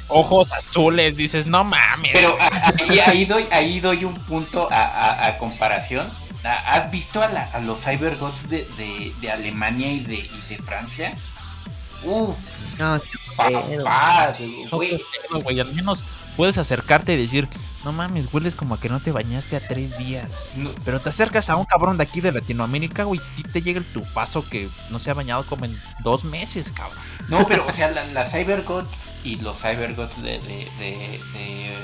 [0.07, 1.17] ojos azules.
[1.17, 2.11] Dices, no mames.
[2.13, 6.07] pero a- a- ahí, ahí doy, ahí doy un punto a, a- a comparación.
[6.43, 10.41] ¿Ha- ¿Has visto a, la- a los cybergods de, de, de Alemania y de, y
[10.49, 11.17] de Francia?
[12.03, 12.37] Uf,
[12.77, 13.49] No, sí, papá,
[15.43, 15.59] güey.
[15.59, 16.05] Al menos
[16.37, 17.49] puedes acercarte y decir,
[17.85, 20.51] no mames, hueles como a que no te bañaste a tres días.
[20.55, 23.79] No, Pero te acercas a un cabrón de aquí de Latinoamérica, güey, y te llega
[23.79, 26.97] el tufazo que no se ha bañado como en dos meses, cabrón.
[27.29, 31.77] No, pero, o sea, la- las Cybergods y los Cybergods de, de, de, de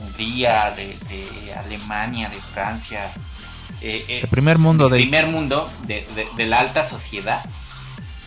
[0.00, 3.10] Hungría, de, de Alemania, de Francia,
[3.80, 4.98] eh, eh, El primer mundo de...
[4.98, 7.44] primer mundo, de, de- de la alta sociedad,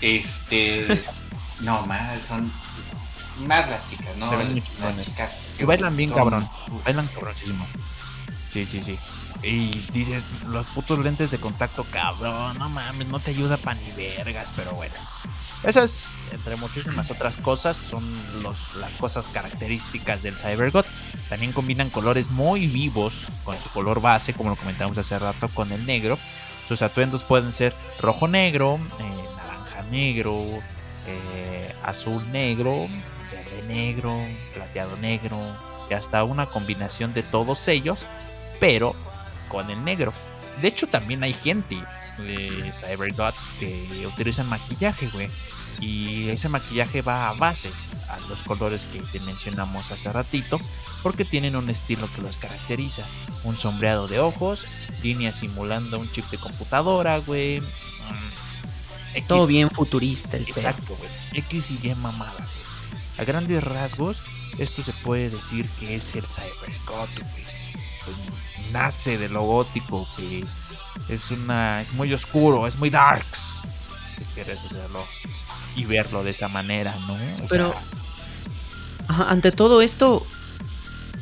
[0.02, 1.04] este.
[1.62, 2.52] no, más, son
[3.48, 4.30] más las chicas, ¿no?
[4.30, 5.36] Se ven muy las chicas.
[5.60, 6.50] Y bailan bien, son- cabrón.
[6.86, 7.66] Bailan cabroncísimo.
[8.50, 8.98] Sí, sí, sí.
[9.44, 13.92] Y dices, los putos lentes de contacto, cabrón, no mames, no te ayuda pa' ni
[13.92, 14.94] vergas, pero bueno.
[15.64, 18.04] Esas, entre muchísimas otras cosas, son
[18.42, 20.86] los, las cosas características del CyberGod.
[21.30, 25.72] También combinan colores muy vivos con su color base, como lo comentamos hace rato, con
[25.72, 26.18] el negro.
[26.68, 30.62] Sus atuendos pueden ser rojo-negro, eh, naranja-negro,
[31.06, 32.88] eh, azul-negro,
[33.68, 35.56] verde-negro, plateado-negro,
[35.90, 38.06] y hasta una combinación de todos ellos,
[38.60, 38.96] pero
[39.50, 40.14] con el negro.
[40.62, 41.82] De hecho, también hay gente
[42.18, 45.30] de CyberGods que utilizan maquillaje, güey.
[45.80, 47.72] Y ese maquillaje va a base
[48.10, 50.60] a los colores que te mencionamos hace ratito,
[51.02, 53.04] porque tienen un estilo que los caracteriza.
[53.44, 54.66] Un sombreado de ojos,
[55.02, 57.62] líneas simulando un chip de computadora, güey.
[57.62, 60.44] mm, X- Todo bien futurista el.
[60.44, 61.10] Exacto, güey.
[61.34, 62.61] X y Y mamada, güey.
[63.22, 64.24] A grandes rasgos,
[64.58, 67.46] esto se puede decir que es el cybergod, güey.
[68.04, 70.44] Pues, nace de lo gótico, que
[71.08, 71.82] es una.
[71.82, 73.62] es muy oscuro, es muy darks.
[74.18, 75.06] Si quieres verlo
[75.76, 77.14] y verlo de esa manera, ¿no?
[77.14, 77.76] O Pero-
[79.08, 80.26] sea, ante todo esto,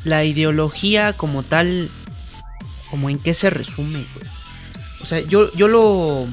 [0.04, 1.90] la ideología como tal,
[2.90, 4.30] como en qué se resume, güey.
[5.02, 6.26] O sea, yo, yo lo.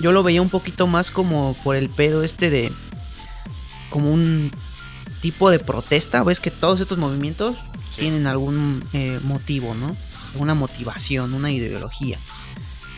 [0.00, 2.70] Yo lo veía un poquito más como por el pedo este de.
[3.90, 4.50] Como un
[5.20, 6.22] tipo de protesta.
[6.22, 7.56] Ves que todos estos movimientos
[7.90, 8.02] Sí.
[8.02, 9.96] tienen algún eh, motivo, ¿no?
[10.34, 12.18] Una motivación, una ideología.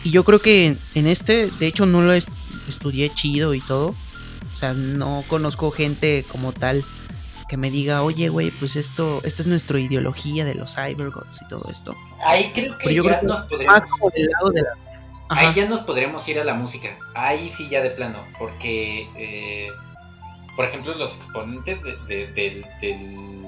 [0.03, 2.27] Y yo creo que en, este, de hecho, no lo est-
[2.67, 3.95] estudié chido y todo.
[4.53, 6.83] O sea, no conozco gente como tal
[7.47, 11.47] que me diga, oye, güey, pues esto, esta es nuestra ideología de los cybergods y
[11.47, 11.95] todo esto.
[12.25, 13.45] Ahí creo que yo ya creo que nos más
[13.99, 14.13] podremos.
[14.13, 14.69] del lado de la...
[15.29, 16.97] Ahí ya nos podremos ir a la música.
[17.15, 18.19] Ahí sí ya de plano.
[18.37, 19.67] Porque, eh,
[20.55, 23.45] por ejemplo, los exponentes de- de- del, del,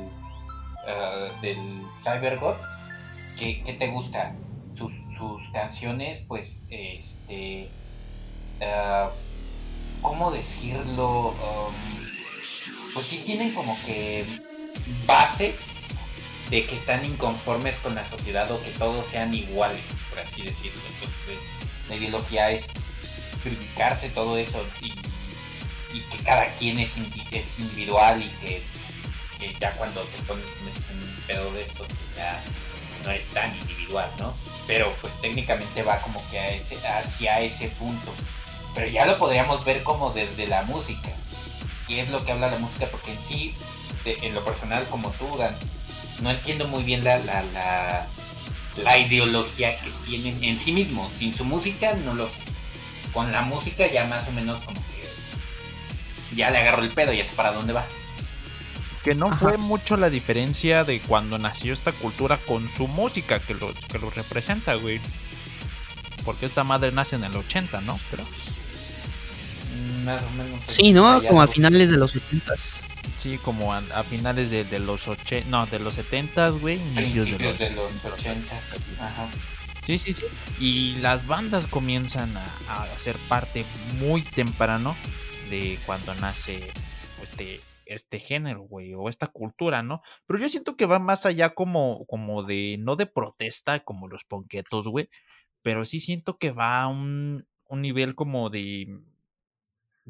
[0.87, 1.57] ah, del
[2.01, 2.55] CyberGod,
[3.37, 4.35] ¿qué, qué te gusta?
[4.75, 7.69] Sus, sus canciones, pues, este...
[8.61, 9.09] ah,
[10.01, 11.29] ¿Cómo decirlo?
[11.29, 11.73] Um,
[12.93, 14.39] pues sí tienen como que
[15.07, 15.55] base
[16.49, 20.81] de que están inconformes con la sociedad o que todos sean iguales, por así decirlo.
[20.95, 21.37] Entonces,
[21.87, 22.69] la ideología es
[23.41, 24.93] criticarse todo eso y,
[25.93, 28.63] y que cada quien es, indi- es individual y que,
[29.59, 30.45] ya cuando te pones
[30.89, 32.41] en un pedo de esto, pues ya
[33.03, 34.33] no es tan individual, ¿no?
[34.65, 38.13] Pero pues técnicamente va como que a ese, hacia ese punto.
[38.73, 41.09] Pero ya lo podríamos ver como desde la música.
[41.87, 42.87] ¿Qué es lo que habla la música?
[42.89, 43.55] Porque en sí,
[44.05, 45.57] en lo personal, como tú, Dan,
[46.21, 48.07] no entiendo muy bien la, la, la,
[48.81, 51.11] la ideología que tienen en sí mismos.
[51.19, 52.39] Sin su música no lo sé.
[53.11, 54.81] Con la música ya más o menos como
[56.35, 57.85] ya le agarro el pedo, ya sé para dónde va.
[59.03, 59.35] que no Ajá.
[59.37, 63.99] fue mucho la diferencia de cuando nació esta cultura con su música que lo, que
[63.99, 65.01] lo representa, güey.
[66.23, 67.99] Porque esta madre nace en el 80, ¿no?
[68.09, 68.23] Pero
[70.05, 70.61] Más o menos.
[70.67, 71.21] Sí, ¿no?
[71.23, 72.53] Como a finales de los 70
[73.17, 77.29] Sí, como a, a finales de, de los oche, no, de los 70, güey, inicios
[77.29, 78.55] de Principios los, de los 80.
[79.01, 79.27] Ajá.
[79.85, 80.23] Sí, sí, sí.
[80.59, 83.65] Y las bandas comienzan a, a ser parte
[83.99, 84.95] muy temprano
[85.53, 86.73] de cuando nace
[87.21, 90.01] este, este género, güey, o esta cultura, ¿no?
[90.25, 94.23] Pero yo siento que va más allá como, como de, no de protesta como los
[94.23, 95.09] ponquetos, güey,
[95.61, 98.99] pero sí siento que va a un, un nivel como de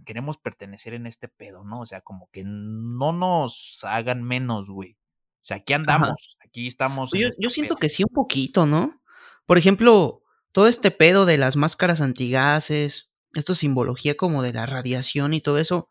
[0.06, 1.82] queremos pertenecer en este pedo, ¿no?
[1.82, 4.94] O sea, como que no nos hagan menos, güey.
[4.94, 7.14] O sea, aquí andamos, aquí estamos.
[7.14, 7.82] en Yo, yo siento pedo.
[7.82, 9.02] que sí un poquito, ¿no?
[9.46, 15.34] Por ejemplo, todo este pedo de las máscaras antigases, esto simbología como de la radiación
[15.34, 15.90] y todo eso,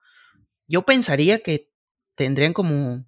[0.68, 1.70] yo pensaría que
[2.14, 3.04] tendrían como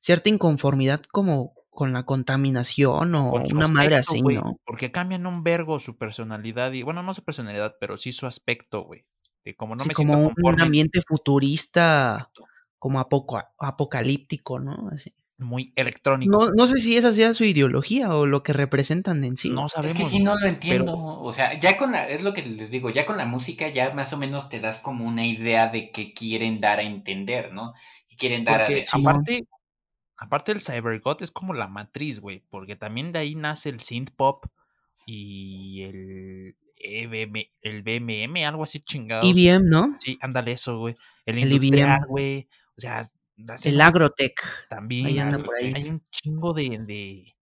[0.00, 4.58] cierta inconformidad como con la contaminación o con una madre así, ¿no?
[4.66, 8.82] Porque cambian un vergo su personalidad y, bueno, no su personalidad, pero sí su aspecto,
[8.84, 9.06] güey.
[9.56, 12.44] Como no Sí, me como un conforme, ambiente futurista, exacto,
[12.78, 14.88] como apoco- apocalíptico, ¿no?
[14.92, 15.12] Así.
[15.42, 16.30] Muy electrónico.
[16.46, 19.50] No, no sé si esa sea su ideología o lo que representan en sí.
[19.50, 19.98] No Es sabemos.
[19.98, 20.92] que sí no lo entiendo.
[20.92, 23.68] pero- O sea, ya con la, es lo que les digo, ya con la música
[23.68, 27.52] ya más o menos te das como una idea de qué quieren dar a entender,
[27.52, 27.72] ¿no?
[28.08, 29.00] Y quieren dar a Porque decir.
[29.00, 29.46] aparte,
[30.16, 32.42] aparte el cybergot es como la matriz, güey.
[32.50, 34.44] Porque también de ahí nace el synth pop
[35.06, 39.24] y el EBM, el BMM, algo así chingados.
[39.26, 39.96] IBM, ¿no?
[39.98, 40.96] Sí, ándale eso, güey.
[41.26, 42.06] El, El industrial, IBM.
[42.08, 42.48] güey.
[42.76, 43.04] O sea,
[43.64, 44.68] El agrotech.
[44.68, 45.72] también ahí anda hay, por ahí.
[45.74, 47.36] hay un chingo de, de,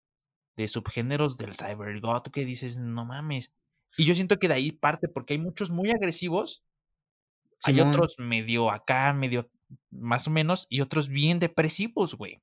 [0.56, 3.52] de subgéneros del cybergot que dices, no mames.
[3.96, 6.64] Y yo siento que de ahí parte porque hay muchos muy agresivos,
[7.64, 9.50] hay otros medio acá, medio
[9.90, 12.40] más o menos, y otros bien depresivos, güey.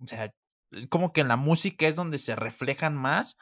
[0.00, 0.34] O sea,
[0.72, 3.36] es como que en la música es donde se reflejan más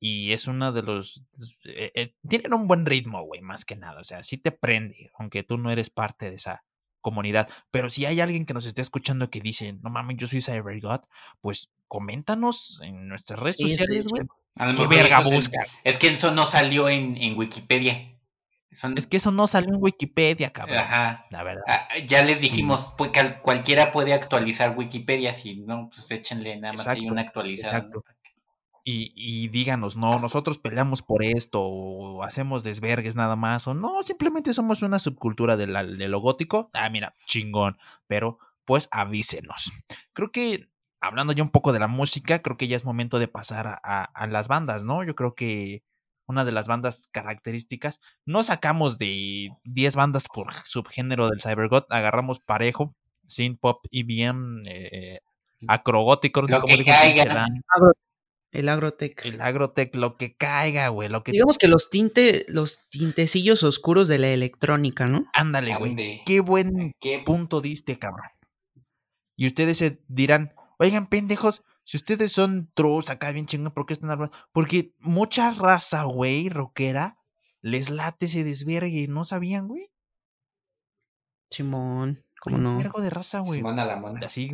[0.00, 1.24] y es uno de los...
[1.64, 4.00] eh, eh, tienen un buen ritmo, güey, más que nada.
[4.00, 6.64] O sea, sí te prende, aunque tú no eres parte de esa
[7.00, 7.48] comunidad.
[7.70, 11.00] Pero si hay alguien que nos esté escuchando que dice, no mames, yo soy CyberGod,
[11.40, 14.22] pues coméntanos en nuestras redes Sí, sociales, güey.
[14.56, 15.66] lo ¿Qué verga es, busca?
[15.84, 18.14] es que eso no salió en, en Wikipedia.
[18.72, 20.78] Son- Es que eso no salió en Wikipedia, cabrón.
[20.78, 21.24] Ajá.
[21.30, 21.62] La verdad.
[21.66, 26.74] Ah, Ya les dijimos, pues, cal- cualquiera puede actualizar Wikipedia, si no, pues échenle nada
[26.74, 27.72] más Exacto, una actualizada.
[27.72, 27.78] ¿no?
[27.78, 28.04] exacto.
[28.90, 34.02] Y, y díganos, no, nosotros peleamos por esto, o hacemos desvergues nada más, o no,
[34.02, 36.70] simplemente somos una subcultura de, la- de lo gótico.
[36.72, 37.76] Ah, mira, chingón.
[38.06, 39.72] Pero, pues avísenos.
[40.14, 40.70] Creo que,
[41.02, 43.78] hablando ya un poco de la música, creo que ya es momento de pasar a,
[43.84, 45.04] a- a las bandas, ¿no?
[45.04, 45.82] Yo creo que
[46.26, 52.40] una de las bandas características, no sacamos de 10 bandas por subgénero del cybergot, agarramos
[52.40, 52.94] parejo,
[53.26, 55.20] synth pop, EBM, eh,
[55.66, 56.90] acrogótico, no sé Lo cómo dijo
[58.50, 59.24] El agrotech.
[59.26, 64.08] el agrotech, lo que caiga, güey, lo que Digamos que los tinte, los tintecillos oscuros
[64.08, 65.26] de la electrónica, ¿no?
[65.34, 66.22] ándale, güey.
[66.24, 67.22] Qué buen ¿Qué?
[67.26, 68.28] punto diste, cabrón.
[69.36, 73.92] Y ustedes se dirán, oigan, pendejos, si ustedes son trus acá bien chingón, ¿por qué
[73.92, 74.36] están hablando?
[74.52, 77.18] Porque mucha raza, güey, rockera,
[77.60, 79.90] les late ese desvergue, ¿no sabían, güey?
[81.50, 82.78] Simón, ¿cómo Un no?
[82.78, 83.60] vergo de raza, güey.
[83.60, 84.20] Simón a la mona.
[84.26, 84.50] Así,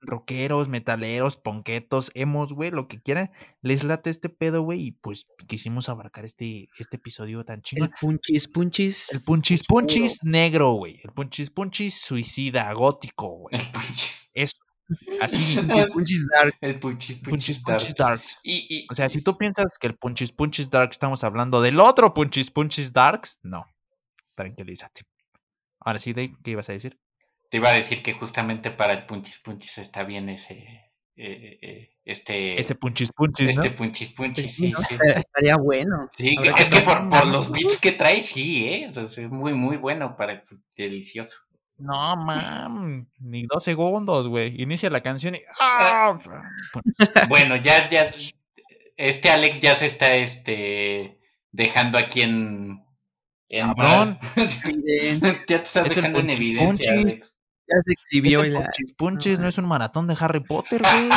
[0.00, 3.30] rockeros, metaleros, ponquetos, emos, güey, lo que quieran,
[3.62, 7.88] les late este pedo, güey, y pues quisimos abarcar este, este episodio tan chingón.
[7.88, 9.12] El punchis, punchis.
[9.12, 9.80] El punchis oscuro.
[9.80, 11.00] punchis negro, güey.
[11.04, 13.56] El punchis punchis suicida, gótico, güey.
[13.56, 14.28] El punchis.
[14.32, 14.56] Eso.
[15.20, 15.56] Así.
[15.56, 16.56] Punchis, punchis dark.
[16.60, 18.18] El punchis, punchis punchis, punchis dark.
[18.18, 18.40] darks.
[18.42, 21.78] Y, y, O sea, si tú piensas que el punchis punchis dark estamos hablando del
[21.78, 23.66] otro punchis punchis darks, no.
[24.34, 25.02] Tranquilízate.
[25.80, 26.98] Ahora sí, Dave, ¿qué ibas a decir?
[27.50, 30.54] Te iba a decir que justamente para el punchis punchis está bien ese.
[31.16, 32.58] eh, eh, este.
[32.58, 33.62] Este punchis punchis, ¿no?
[33.62, 34.78] este punchis punchis, sí, sí, ¿no?
[34.80, 34.96] sí.
[35.14, 36.08] Estaría- bueno.
[36.16, 38.84] Sí, Habrá es que que por, por los beats que trae, sí, ¿eh?
[38.84, 40.42] Entonces, es muy, muy bueno para
[40.76, 41.36] delicioso.
[41.76, 43.08] No, mam.
[43.18, 44.60] Ni dos segundos, güey.
[44.62, 45.38] Inicia la canción y.
[45.60, 46.18] ¡Ah!
[47.28, 48.14] Bueno, ya, ya,
[48.96, 51.18] este Alex ya se está, este,
[51.52, 52.84] dejando aquí en...
[53.48, 54.18] en Cabrón.
[55.20, 57.12] Ya te estás Es dejando en evidencia, punchis.
[57.14, 57.34] Alex.
[57.70, 61.08] Ya se exhibió la- punchis punchis no es un maratón de Harry Potter, güey.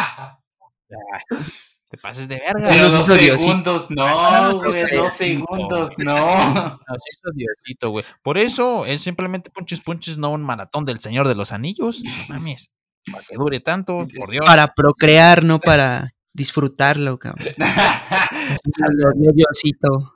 [1.89, 2.59] Te pases de verga.
[2.59, 6.15] Sí, dos segundos, no, güey, dos segundos, no.
[6.15, 8.03] Nos hizo Diosito, güey.
[8.23, 12.01] Por eso es simplemente punches punches, no un maratón del Señor de los Anillos.
[12.29, 12.71] No mames.
[13.11, 14.45] Para que dure tanto, por Dios.
[14.45, 17.53] Para procrear, no para disfrutarlo, cabrón.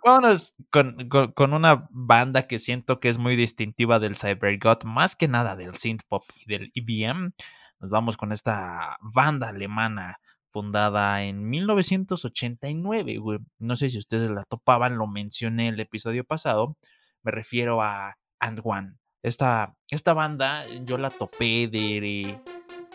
[0.06, 5.16] Vámonos con, con- con una banda que siento que es muy distintiva del Cybergot, más
[5.16, 7.32] que nada del synth pop y del EBM.
[7.80, 10.20] Nos vamos con esta banda alemana
[10.52, 13.40] fundada en 1989, güey.
[13.60, 16.76] No sé si ustedes la topaban, lo mencioné en el episodio pasado.
[17.24, 18.94] Me refiero a And One.
[19.24, 22.40] Esta, esta banda yo la topé de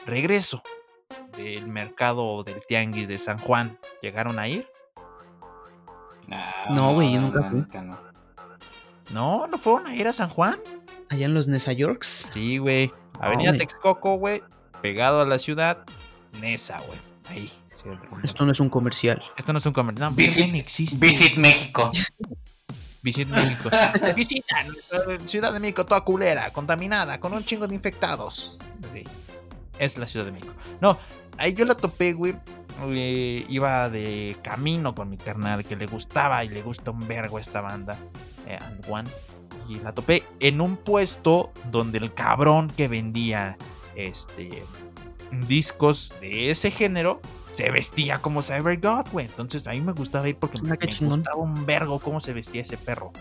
[0.06, 0.62] regreso
[1.36, 3.78] del mercado del Tianguis de San Juan.
[4.02, 4.66] ¿Llegaron a ir?
[6.70, 7.64] No, güey, yo nunca fui.
[7.82, 7.98] no.
[9.10, 10.58] No, no fueron a ir a San Juan.
[11.10, 12.30] Allá en los Nesa Yorks.
[12.32, 12.90] Sí, güey.
[13.20, 13.58] Avenida güey.
[13.58, 14.42] Texcoco, güey.
[14.80, 15.84] Pegado a la ciudad.
[16.40, 16.98] Nesa, güey.
[17.28, 17.52] Ahí.
[17.74, 17.88] sí.
[18.22, 19.22] Esto no es un comercial.
[19.36, 20.10] Esto no es un comercial.
[20.10, 20.96] No, Visit- bien existe.
[21.04, 21.92] Visit México.
[23.02, 23.68] Visit México.
[24.16, 28.58] Visita nuestra Ciudad de México, toda culera, contaminada, con un chingo de infectados.
[28.94, 29.04] Sí.
[29.82, 30.52] Es la Ciudad de México.
[30.80, 30.96] No,
[31.38, 32.34] ahí yo la topé, güey.
[32.90, 37.38] eh, iba de camino con mi carnal que le gustaba y le gusta un vergo
[37.38, 37.96] esta banda,
[38.46, 39.10] eh, And One.
[39.68, 43.56] Y la topé en un puesto donde el cabrón que vendía
[43.96, 44.62] este
[45.48, 49.26] discos de ese género se vestía como Cyber God, güey.
[49.26, 51.20] Entonces a mí me gustaba ir porque Ah, me chingón.
[51.20, 53.12] gustaba un vergo cómo se vestía ese perro.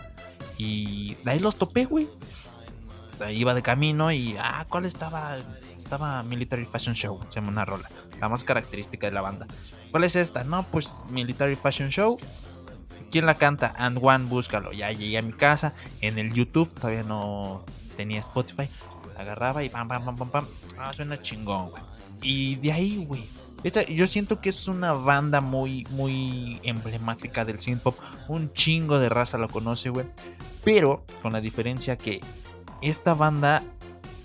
[0.58, 2.08] Y ahí los topé, güey.
[3.30, 5.36] Iba de camino y, ah, ¿cuál estaba?
[5.82, 7.88] Estaba Military Fashion Show, se llama una rola.
[8.20, 9.46] La más característica de la banda.
[9.90, 10.44] ¿Cuál es esta?
[10.44, 12.18] No, pues Military Fashion Show.
[13.10, 13.74] ¿Quién la canta?
[13.76, 14.72] And One, búscalo.
[14.72, 15.74] Ya llegué a mi casa.
[16.00, 17.64] En el YouTube todavía no
[17.96, 18.68] tenía Spotify.
[19.18, 20.46] Agarraba y pam, pam, pam, pam, pam.
[20.78, 21.82] Ah, suena chingón, güey.
[22.22, 23.24] Y de ahí, güey.
[23.64, 27.96] Esta, yo siento que es una banda muy, muy emblemática del synth pop.
[28.28, 30.06] Un chingo de raza lo conoce, güey.
[30.64, 32.20] Pero con la diferencia que
[32.80, 33.64] esta banda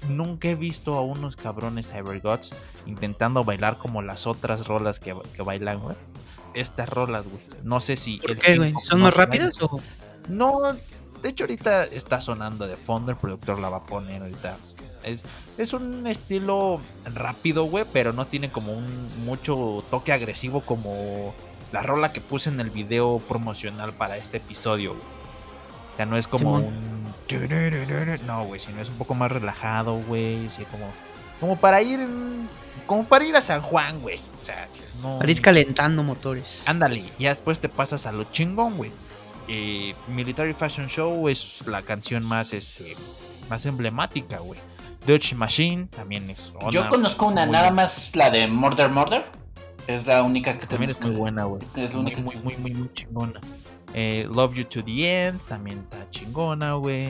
[0.09, 2.55] nunca he visto a unos cabrones Cybergods
[2.85, 5.95] intentando bailar como las otras rolas que, que bailan, güey.
[6.53, 7.61] Estas rolas, güey.
[7.63, 8.17] No sé si.
[8.17, 8.73] ¿Por el qué, synth güey?
[8.79, 9.79] ¿Son más rápidas o...?
[10.29, 10.53] No,
[11.21, 14.57] de hecho ahorita está sonando de fondo, el productor la va a poner ahorita.
[15.03, 15.23] Es,
[15.57, 16.81] es un estilo
[17.13, 21.33] rápido, güey, pero no tiene como un mucho toque agresivo como
[21.71, 25.03] la rola que puse en el video promocional para este episodio, güey.
[25.93, 27.06] O sea, no es como un...
[28.25, 30.49] No, güey, sino es un poco más relajado, güey.
[30.49, 30.85] Sí, como,
[31.39, 32.05] como para ir...
[32.85, 34.17] Como para ir a San Juan, güey.
[34.41, 34.67] O sea,
[35.01, 35.19] no...
[35.19, 36.63] Para ir calentando motores.
[36.67, 38.91] Ándale, ya después te pasas a lo chingón, güey.
[39.49, 42.95] Eh, Military Fashion Show es la canción más, este,
[43.49, 44.59] más emblemática, güey.
[45.05, 49.23] Dutch Machine también es una Yo conozco una, nada más la de Murder Murder.
[49.87, 51.61] Es la única que También es muy buena, güey.
[51.77, 53.39] Es la Muy, única muy, que- muy, muy, muy chingona.
[53.93, 57.09] Eh, Love You to the End también está chingona, güey.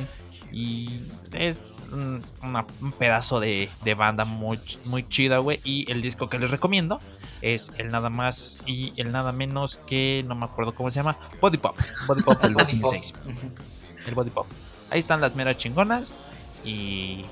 [0.51, 1.01] Y
[1.33, 1.57] es
[1.91, 5.59] un, una- un pedazo de, de banda muy, ch- muy chida, güey.
[5.63, 6.99] Y el disco que les recomiendo
[7.41, 11.17] es el nada más y el nada menos que no me acuerdo cómo se llama.
[11.41, 11.75] Body Pop.
[12.07, 12.91] Body Pop del Body Pop.
[12.91, 13.13] 2006.
[13.25, 13.51] Ujú.
[14.07, 14.47] El Body Pop.
[14.89, 16.13] Ahí están las meras chingonas.
[16.63, 17.23] Y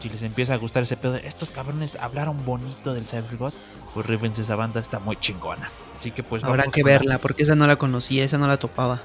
[0.00, 3.54] si les empieza a gustar ese pedo, estos cabrones hablaron bonito del Cyberbot.
[3.94, 5.70] Pues rívense, esa banda está muy chingona.
[5.96, 8.56] Así que pues Habrá vamos que verla, porque esa no la conocía, esa no la
[8.56, 9.00] topaba.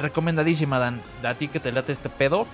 [0.00, 1.00] Recomendadísima, Dan.
[1.22, 2.46] A ti que te late este pedo.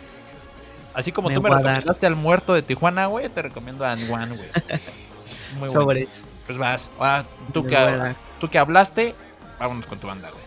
[0.93, 4.37] Así como Me tú me recomendaste al muerto de Tijuana, güey, te recomiendo a Anwan,
[4.37, 4.49] güey.
[5.53, 5.73] Muy bueno.
[5.73, 6.27] Sobres.
[6.47, 6.91] Pues vas.
[6.99, 9.15] Ahora, tú Me que, tú que hablaste,
[9.59, 10.43] vámonos con tu banda, güey.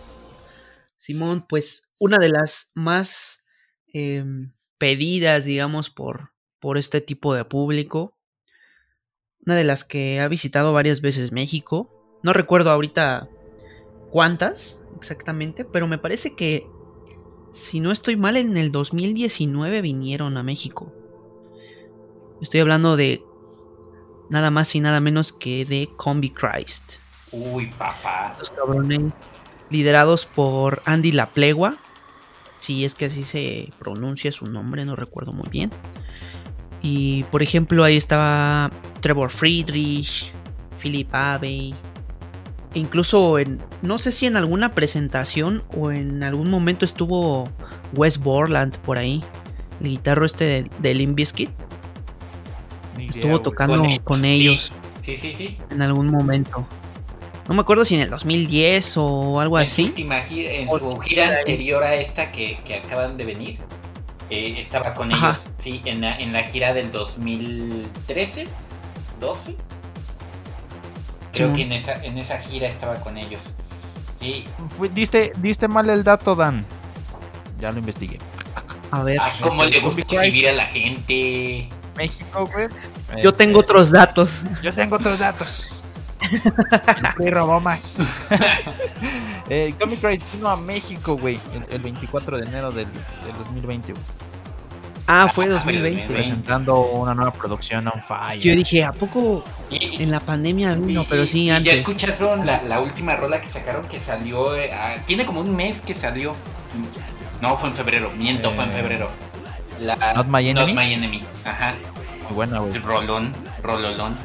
[0.98, 3.46] Simón, pues una de las más
[3.88, 8.16] em, pedidas, digamos, por, por este tipo de público.
[9.46, 11.90] Una de las que ha visitado varias veces México.
[12.24, 13.28] No recuerdo ahorita
[14.12, 16.68] cuántas exactamente, pero me parece que,
[17.52, 20.94] si no estoy mal, en el 2019 vinieron a México.
[22.42, 23.24] Estoy hablando de
[24.30, 26.96] nada más y nada menos que de Combi Christ.
[27.32, 28.36] Uy, papá.
[28.38, 29.14] Los cabrones
[29.70, 31.78] liderados por Andy La Plegua.
[32.58, 35.72] Si es que así se pronuncia su nombre, no recuerdo muy bien.
[36.82, 40.32] Y por ejemplo, ahí estaba Trevor Friedrich,
[40.82, 41.76] Philip Abey.
[42.74, 47.50] E incluso en, no sé si en alguna presentación o en algún momento estuvo
[47.94, 49.24] Wes Borland por ahí.
[49.82, 51.50] El guitarro este de, de Limp Bizkit.
[52.98, 55.58] Idea, Estuvo tocando Con con, ellos, ellos Sí, sí, sí.
[55.72, 56.66] en algún momento.
[57.48, 59.84] No me acuerdo si en el 2010 o algo En su así.
[59.86, 63.60] última gira, en O su gira anterior a esta que, que acaban de venir,
[64.32, 65.32] eh, estaba con Ajá.
[65.32, 65.40] ellos.
[65.58, 68.48] Sí, en la, en la gira del 2013,
[69.20, 69.56] 12.
[71.34, 73.42] Creo que en esa, en esa gira estaba con ellos.
[74.20, 76.66] Sí, Fue- diste, diste mal el dato, Dan.
[77.60, 78.20] Ya lo investigué.
[78.92, 81.70] A ver, ah, cómo este, le gusta exhibir a la gente.
[81.96, 82.68] México, güey.
[83.24, 84.42] yo Este, tengo otros datos.
[84.64, 85.81] Yo tengo otros datos.
[87.20, 88.00] Y robó más.
[89.50, 93.94] eh, Comic Christ vino a México, güey, el, el 24 de enero del, del 2020,
[93.94, 94.06] güey,
[95.08, 96.08] Ah, fue Ah, pero 2020.
[96.08, 98.28] me- presentando una nueva producción on fire.
[98.30, 101.06] Es que yo dije, ¿a poco en la pandemia vino?
[101.10, 101.74] Pero sí, y Ya antes.
[101.76, 104.56] escucharon la, la última rola que sacaron que salió.
[104.56, 106.34] eh, ah, tiene como un mes que salió.
[107.42, 109.10] No, fue en febrero, miento, fue en Eh, febrero.
[109.80, 110.74] La, Not My Enemy.
[110.74, 111.24] Not My Enemy.
[111.44, 111.74] Ajá.
[112.26, 112.78] Muy buena, güey.
[112.80, 114.16] Rolón, rololón.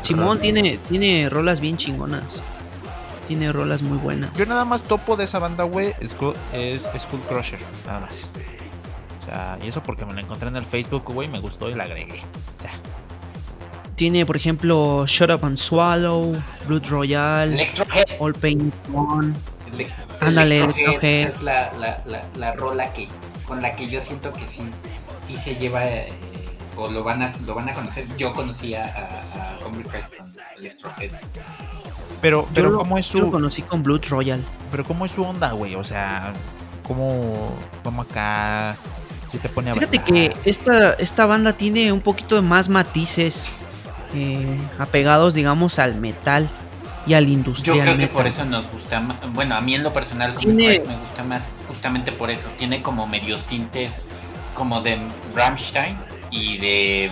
[0.00, 2.42] Simón tiene, tiene rolas bien chingonas.
[3.26, 4.32] Tiene rolas muy buenas.
[4.34, 8.30] Yo nada más topo de esa banda, güey, es, School- es School Crusher, nada más.
[9.20, 11.74] O sea, y eso porque me la encontré en el Facebook, güey, me gustó y
[11.74, 12.22] la agregué.
[13.94, 16.34] Tiene, por ejemplo, Shut Up and Swallow,
[16.66, 18.04] Blood Royale, Electrohead.
[18.18, 18.72] All Pain.
[19.72, 19.88] Ele-
[20.20, 21.20] Ándale, Electrohead, Electrohead.
[21.28, 23.08] esa Es la, la, la, la rola que
[23.46, 24.62] con la que yo siento que sí,
[25.26, 26.08] sí se lleva eh,
[26.76, 28.06] o lo van a lo van a conocer.
[28.16, 31.10] Yo conocí a, a, a Combi Christ con Electrohead.
[32.20, 34.42] Pero, Yo pero lo- ¿cómo es yo lo su, conocí con Blood Royale.
[34.70, 35.74] pero cómo es su onda, güey?
[35.74, 36.32] O sea,
[36.86, 38.76] ¿cómo, cómo acá
[39.30, 40.34] si te pone a Fíjate bailar?
[40.42, 43.52] que esta, esta banda tiene un poquito de más matices
[44.14, 46.48] eh, apegados, digamos, al metal
[47.06, 47.80] y al Yo industrial.
[47.80, 48.14] creo que metal.
[48.16, 49.16] por eso nos gusta más.
[49.32, 52.48] Bueno, a mí en lo personal Tiene- me gusta más justamente por eso.
[52.58, 54.06] Tiene como medios tintes
[54.54, 54.98] como de
[55.34, 55.96] Rammstein
[56.30, 57.10] y de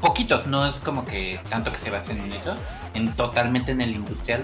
[0.00, 2.54] poquitos, no es como que tanto que se basen en eso,
[2.94, 4.42] en totalmente en el industrial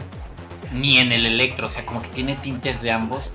[0.73, 3.31] ni en el electro, o sea, como que tiene tintes de ambos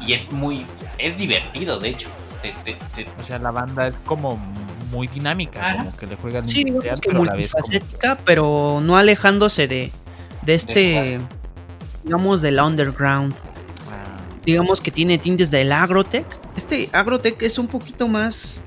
[0.00, 0.66] y es muy
[0.98, 2.08] es divertido, de hecho.
[2.42, 4.36] Te- te- te- O sea, la banda es como
[4.90, 5.76] muy dinámica, Ajá.
[5.78, 8.96] como que le juega al Sí, industrial, que pero a la vez como- pero no
[8.96, 9.90] alejándose de,
[10.42, 11.18] de este,
[12.04, 13.34] digamos, del underground.
[13.90, 16.26] Ah, Digamos que tiene tintes del agrotech.
[16.56, 18.62] Este agrotech es un poquito más,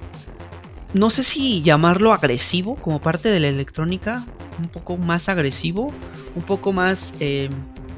[0.94, 4.26] no sé si llamarlo agresivo como parte de la electrónica,
[4.58, 5.94] un poco más agresivo,
[6.36, 7.50] un poco más, eh,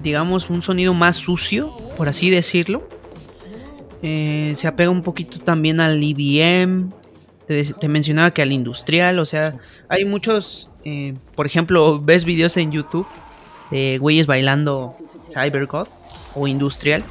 [0.04, 2.88] digamos, un sonido más sucio, por así decirlo.
[4.02, 6.92] Eh, se apega un poquito también al IBM.
[7.46, 9.58] Te, te mencionaba que al industrial, o sea,
[9.90, 13.08] hay muchos, eh, por ejemplo, ves videos en YouTube
[13.72, 14.96] de güeyes bailando
[15.30, 15.88] CyberGod
[16.36, 17.04] o industrial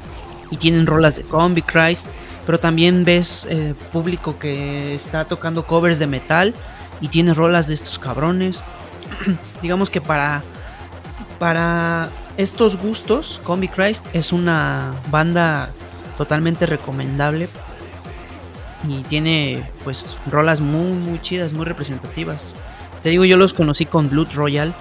[0.50, 2.06] y tienen rolas de Combi Christ,
[2.50, 6.52] pero también ves eh, público que está tocando covers de metal
[7.00, 8.64] y tiene rolas de estos cabrones.
[9.62, 10.42] Digamos que para
[11.38, 15.70] para estos gustos, Combi Christ es una banda
[16.18, 17.48] totalmente recomendable
[18.88, 22.56] y tiene pues rolas muy muy chidas, muy representativas.
[23.00, 24.74] Te digo, yo los conocí con Blood Royal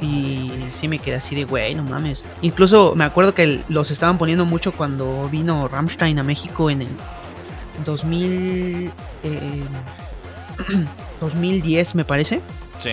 [0.00, 2.24] y sí me quedé así de, güey, no mames.
[2.42, 6.88] Incluso me acuerdo que los estaban poniendo mucho cuando vino Rammstein a México en el
[7.84, 8.90] 2000,
[9.22, 9.62] eh,
[11.20, 12.40] 2010, me parece.
[12.78, 12.90] sí.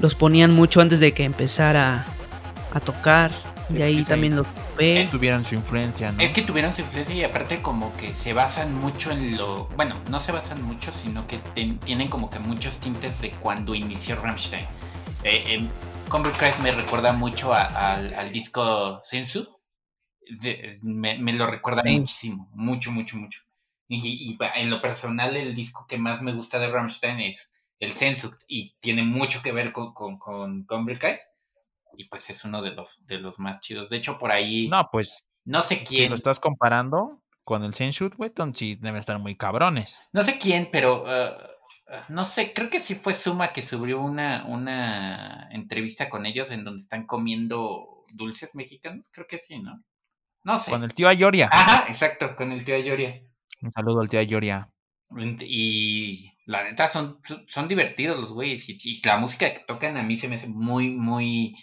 [0.00, 2.04] Los ponían mucho antes de que empezara
[2.74, 3.30] a tocar.
[3.70, 4.44] Sí, y ahí también los
[4.76, 5.06] ve.
[5.12, 6.20] Tuvieran su influencia, ¿no?
[6.20, 9.66] Es que tuvieron su influencia y aparte como que se basan mucho en lo...
[9.76, 13.76] Bueno, no se basan mucho, sino que ten- tienen como que muchos tintes de cuando
[13.76, 14.64] inició Rammstein.
[15.24, 15.68] Eh, eh,
[16.08, 19.48] Convert me recuerda mucho a- al, al disco Sensu.
[20.40, 21.98] De- me, me lo recuerda Sí.
[21.98, 23.42] muchísimo, mucho, mucho, mucho.
[23.88, 28.34] Y, en lo personal el disco que más me gusta de Rammstein es el Sensu
[28.48, 31.02] y tiene mucho que ver con, con, con Convert.
[31.96, 33.90] Y pues es uno de los, de los más chidos.
[33.90, 34.68] De hecho, por ahí...
[34.68, 36.08] No, pues no sé si quién...
[36.10, 40.00] lo estás comparando con el Senshoot, güey, sí deben estar muy cabrones.
[40.12, 41.51] No sé quién, pero uh,
[42.08, 46.64] no sé, creo que sí fue Suma que subió una, una entrevista con ellos en
[46.64, 49.10] donde están comiendo dulces mexicanos.
[49.12, 49.82] Creo que sí, ¿no?
[50.44, 50.70] No sé.
[50.70, 51.48] Con el tío Ayoria.
[51.52, 53.22] Ajá, exacto, con el tío Ayoria.
[53.60, 54.68] Un saludo al tío Ayoria.
[55.40, 58.68] Y la neta son, son- divertidos los güeyes.
[58.68, 61.54] Y, y la música que tocan a mí se me hace muy, muy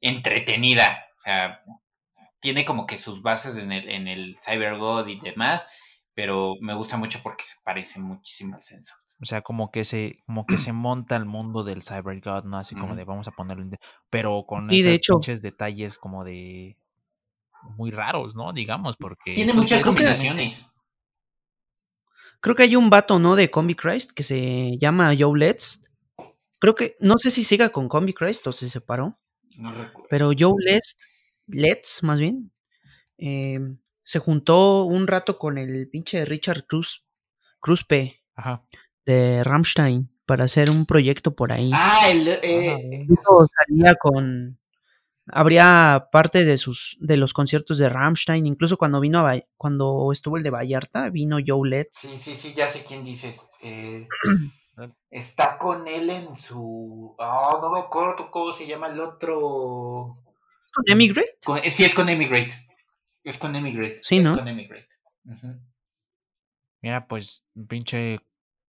[0.00, 1.04] entretenida.
[1.16, 1.60] O sea,
[2.40, 5.66] tiene como que sus bases en el, en el Cyber God y demás.
[6.14, 8.94] Pero me gusta mucho porque se parece muchísimo al censo.
[9.20, 12.58] O sea, como que se, como que se monta el mundo del Cyber God, ¿no?
[12.58, 13.78] Así como de vamos a ponerlo en de-
[14.10, 15.12] Pero con Sí, de esos hecho.
[15.14, 16.76] pinches detalles como de
[17.76, 18.52] muy raros, ¿no?
[18.52, 19.32] Digamos, porque.
[19.34, 20.70] Tiene muchas combinaciones.
[22.40, 23.34] Creo que hay un vato, ¿no?
[23.36, 25.82] De Combi Christ que se llama Joe Let's.
[26.58, 29.18] Creo que, no sé si siga con Combi Christ o se separó,
[29.56, 30.06] No recuerdo.
[30.10, 30.96] pero Joe Let's,
[31.46, 32.52] Let's más bien,
[33.18, 33.58] eh,
[34.02, 37.04] se juntó un rato con el pinche Richard Cruz,
[37.60, 38.64] Cruzpe Ajá.
[39.06, 41.70] De Rammstein para hacer un proyecto por ahí.
[41.74, 42.28] Ah, el.
[42.28, 44.58] eh, Ah, Incluso salía con.
[45.28, 50.36] Habría parte de sus de los conciertos de Rammstein, incluso cuando vino a cuando estuvo
[50.36, 51.98] el de Vallarta, vino Joe Let's.
[51.98, 53.48] sí, sí, sí, ya sé quién dices.
[53.62, 54.06] Eh,
[55.10, 57.16] está con él en su.
[57.18, 60.16] Ah, no me acuerdo cómo se llama el otro.
[60.64, 61.38] ¿Es con Emigrate?
[61.44, 62.54] Con- eh, sí, es con Emigrate.
[63.24, 63.98] Es con Emigrate.
[64.02, 64.36] Sí, es ¿no?
[64.36, 64.86] con Emigrate.
[66.82, 68.20] Mira, pues, pinche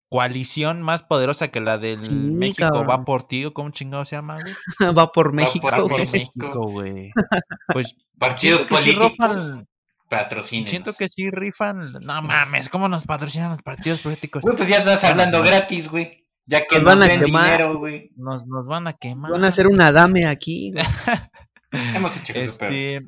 [0.10, 2.88] coalición más poderosa que la del Sí, México cabrón.
[2.90, 4.94] va por ti, o cómo chingado se llama, güey.
[4.98, 5.68] Va por México.
[5.70, 6.08] Va por güey.
[6.08, 6.32] México.
[6.36, 7.12] México, güey.
[7.74, 9.14] Pues Partidos sí políticos.
[9.18, 9.68] rozan,
[10.10, 10.68] patrocinen.
[10.68, 11.94] Siento que sí rifan.
[12.02, 14.42] No mames, ¿cómo nos patrocinan los partidos políticos?
[14.42, 15.48] Güey, pues ya estás hablando sí.
[15.48, 16.26] gratis, güey.
[16.46, 17.52] Ya que Nos nos van a quemar.
[17.58, 18.12] dinero, güey.
[18.16, 19.32] Nos, nos van a quemar.
[19.32, 20.72] Van a hacer una dame aquí.
[20.72, 20.86] güey.
[21.96, 23.04] Hemos hecho cosas peores.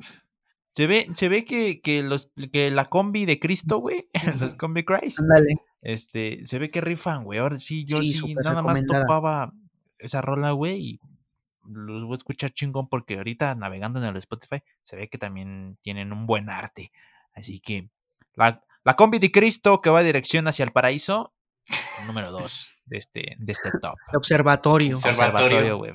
[0.80, 4.08] Se ve, se ve que, que los que la combi de Cristo, güey,
[4.40, 5.56] los combi Christ, Ándale.
[5.82, 7.38] este, se ve que rifan, güey.
[7.38, 9.52] Ahora sí, yo Sí, nada más topaba
[9.98, 11.00] esa rola, güey, y
[11.66, 15.76] los voy a escuchar chingón porque ahorita navegando en el Spotify se ve que también
[15.82, 16.92] tienen un buen arte.
[17.34, 17.90] Así que
[18.34, 21.34] la, la combi de Cristo que va dirección hacia el paraíso,
[22.06, 23.96] número dos de este, de este top.
[24.10, 24.16] El.
[24.16, 24.96] Observatorio.
[24.96, 25.92] Observatorio, güey.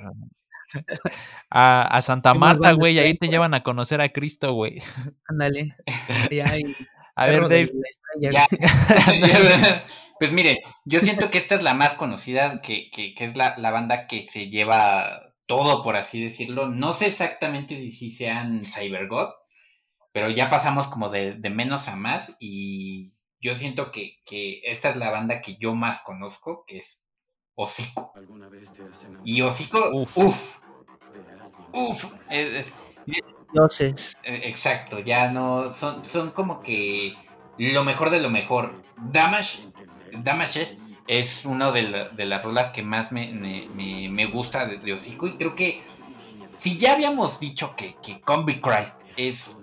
[1.49, 4.81] A, a Santa ¿Qué más Marta, güey, ahí te llevan a conocer a Cristo, güey.
[5.27, 5.75] Ándale.
[7.15, 7.71] A ver, Dave.
[8.21, 8.45] Ya.
[10.19, 13.55] pues mire, yo siento que esta es la más conocida, que, que, que es la,
[13.57, 16.69] la banda que se lleva todo, por así decirlo.
[16.69, 19.29] No sé exactamente si sí sean CyberGod,
[20.11, 24.89] pero ya pasamos como de, de menos a más y yo siento que, que esta
[24.89, 27.04] es la banda que yo más conozco, que es
[27.55, 28.13] Hocico.
[29.23, 30.17] Y Hocico, Uf.
[30.17, 30.57] uff,
[31.73, 32.65] uff, eh,
[33.07, 33.19] eh,
[33.51, 34.13] Dioses.
[34.23, 35.71] eh, Exacto, ya no.
[35.71, 37.15] Son, son como que
[37.57, 38.83] lo mejor de lo mejor.
[38.97, 39.63] Damage,
[40.11, 40.77] Damage
[41.07, 44.77] es una de, la- de las rolas que más me, me- me- me gusta de,
[44.77, 45.27] de Hocico.
[45.27, 45.81] Y creo que
[46.57, 49.57] si ya habíamos dicho que, que Combi Christ es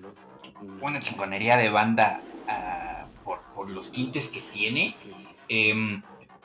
[0.80, 4.94] una chingonería de banda ah, por, por los tintes que tiene,
[5.48, 6.02] em,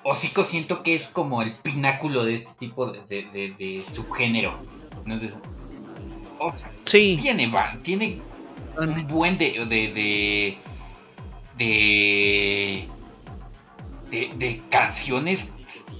[0.10, 4.58] Hocico siento que es como el pináculo de este tipo de, de- de- de subgénero.
[5.06, 5.20] ¿no?
[5.20, 5.34] De-
[6.40, 7.18] Hocico Sí.
[7.22, 8.22] tiene, va- tiene
[8.80, 9.66] un buen de.
[9.66, 10.58] de.
[11.58, 12.90] de.
[14.38, 15.52] de, canciones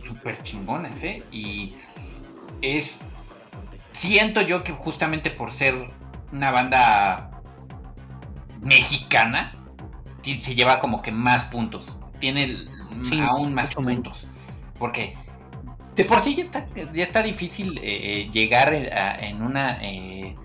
[0.06, 1.24] súper chingonas, ¿eh?
[1.32, 1.74] Y
[2.62, 3.02] es.
[3.92, 5.90] Siento yo que justamente por ser
[6.32, 7.32] una banda
[8.62, 9.54] mexicana,
[10.24, 12.00] se lleva como que más puntos.
[12.20, 12.70] Tiene el-
[13.04, 14.28] Sí, aún más puntos.
[14.80, 15.16] Porque
[15.96, 19.80] de por sí ya está, ya está difícil eh, eh, llegar a- en una.
[19.82, 20.36] eh,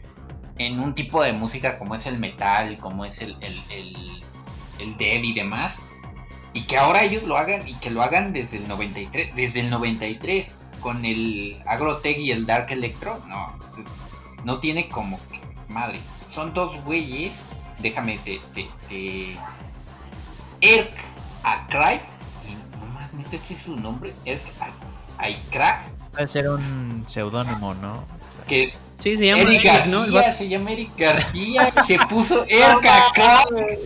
[0.58, 4.22] en un tipo de música como es el metal, como es el, el, el,
[4.78, 5.80] el dead y demás.
[6.52, 9.70] Y que ahora ellos lo hagan y que lo hagan desde el 93, desde el
[9.70, 13.54] 93 con el Agrotech y el Dark Electro, no,
[14.44, 15.40] no tiene como que,
[15.72, 19.36] madre, son dos güeyes, déjame de, de, de
[20.60, 20.92] Erk
[23.32, 24.42] no ese es su nombre, Erk
[25.18, 25.36] Akray,
[26.12, 27.94] Puede ser un seudónimo, ¿no?
[27.94, 30.04] O sea, que es Sí, se llama Eric García, ¿no?
[30.34, 33.78] Se llama Eric García y se puso Akray.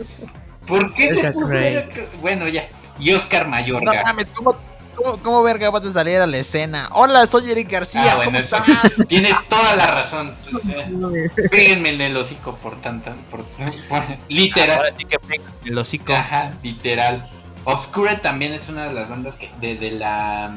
[0.66, 1.52] ¿Por qué Eric se puso.
[1.54, 2.08] Eric?
[2.20, 2.68] Bueno, ya.
[2.98, 4.02] Y Oscar No Mayorga.
[4.04, 4.56] mames, ¿cómo,
[4.94, 6.88] cómo, cómo verga vas a salir a la escena?
[6.92, 9.06] Hola, soy Eric García, Ah, bueno, ¿cómo eso- estás?
[9.08, 10.34] Tienes toda la razón.
[11.50, 13.14] Péguenme en el hocico por tanta.
[13.30, 13.42] Por,
[13.88, 14.78] por- literal.
[14.78, 15.16] Ahora sí que
[15.64, 16.12] el hocico.
[16.12, 17.28] Ajá, literal.
[17.66, 20.54] Obscure también es una de las bandas que de, de la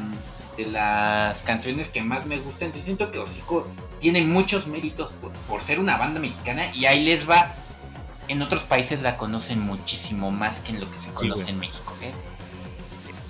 [0.56, 2.72] de las canciones que más me gustan.
[2.72, 3.68] Yo siento que Hocico
[4.00, 7.52] tiene muchos méritos por, por ser una banda mexicana y ahí les va.
[8.28, 11.96] En otros países la conocen muchísimo más que en lo que se conoce en México.
[12.04, 12.12] ¿eh?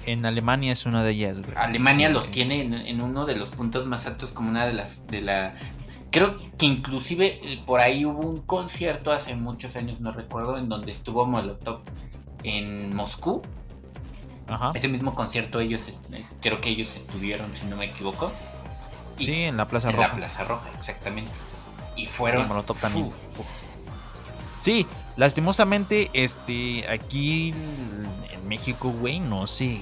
[0.06, 1.54] En Alemania es una de ellas, güey.
[1.56, 5.08] Alemania los tiene en, en uno de los puntos más altos como una de las
[5.08, 5.56] de la
[6.12, 10.68] creo que inclusive eh, por ahí hubo un concierto hace muchos años no recuerdo en
[10.68, 11.82] donde estuvo Molotov
[12.44, 13.42] en Moscú
[14.50, 14.72] Ajá.
[14.76, 18.32] ese mismo concierto ellos eh, creo que ellos estuvieron si no me equivoco
[19.18, 20.08] y- Sí, en la Plaza en Roja.
[20.10, 21.32] la Plaza Roja exactamente
[21.96, 23.08] y fueron Y Molotov también.
[23.08, 23.14] uf,
[24.62, 24.86] Sí,
[25.16, 29.80] lastimosamente, este, aquí en México, güey, no sé,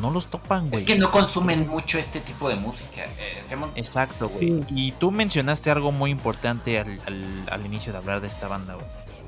[0.00, 0.82] no los topan, güey.
[0.82, 3.42] es que no consumen mucho este tipo de música eh,
[3.76, 4.64] Exacto, güey.
[4.70, 8.74] Y tú mencionaste algo muy importante al, al- al inicio de hablar de esta banda,
[8.74, 8.86] güey.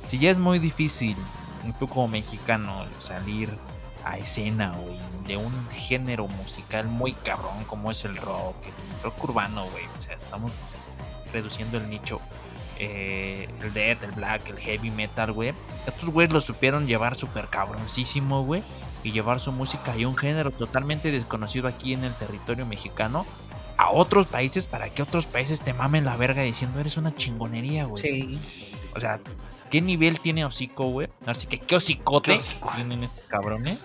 [0.09, 1.17] Si ya es muy difícil,
[1.79, 3.51] tú como mexicano, salir
[4.09, 9.25] a escena, güey, de un género musical muy cabrón como es el rock, el rock
[9.25, 9.85] urbano, güey.
[9.99, 10.53] O sea, estamos
[11.33, 12.21] reduciendo el nicho.
[12.81, 15.53] eh, el death, el black, el heavy metal, güey.
[15.87, 18.63] Estos güeyes lo supieron llevar súper cabroncísimo, güey.
[19.05, 23.27] Y llevar su música y un género totalmente desconocido aquí en el territorio mexicano
[23.89, 27.85] a otros países para que otros países te mamen la verga diciendo eres una chingonería,
[27.87, 28.03] güey.
[28.03, 28.39] Sí.
[28.95, 29.21] O sea,
[29.71, 31.09] ¿qué nivel tiene hocico, güey?
[31.27, 32.73] Así que, ¿qué hocicote ¿Qué hocico?
[32.77, 33.79] tienen estos cabrones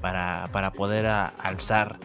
[0.00, 1.98] para, para poder a- alzar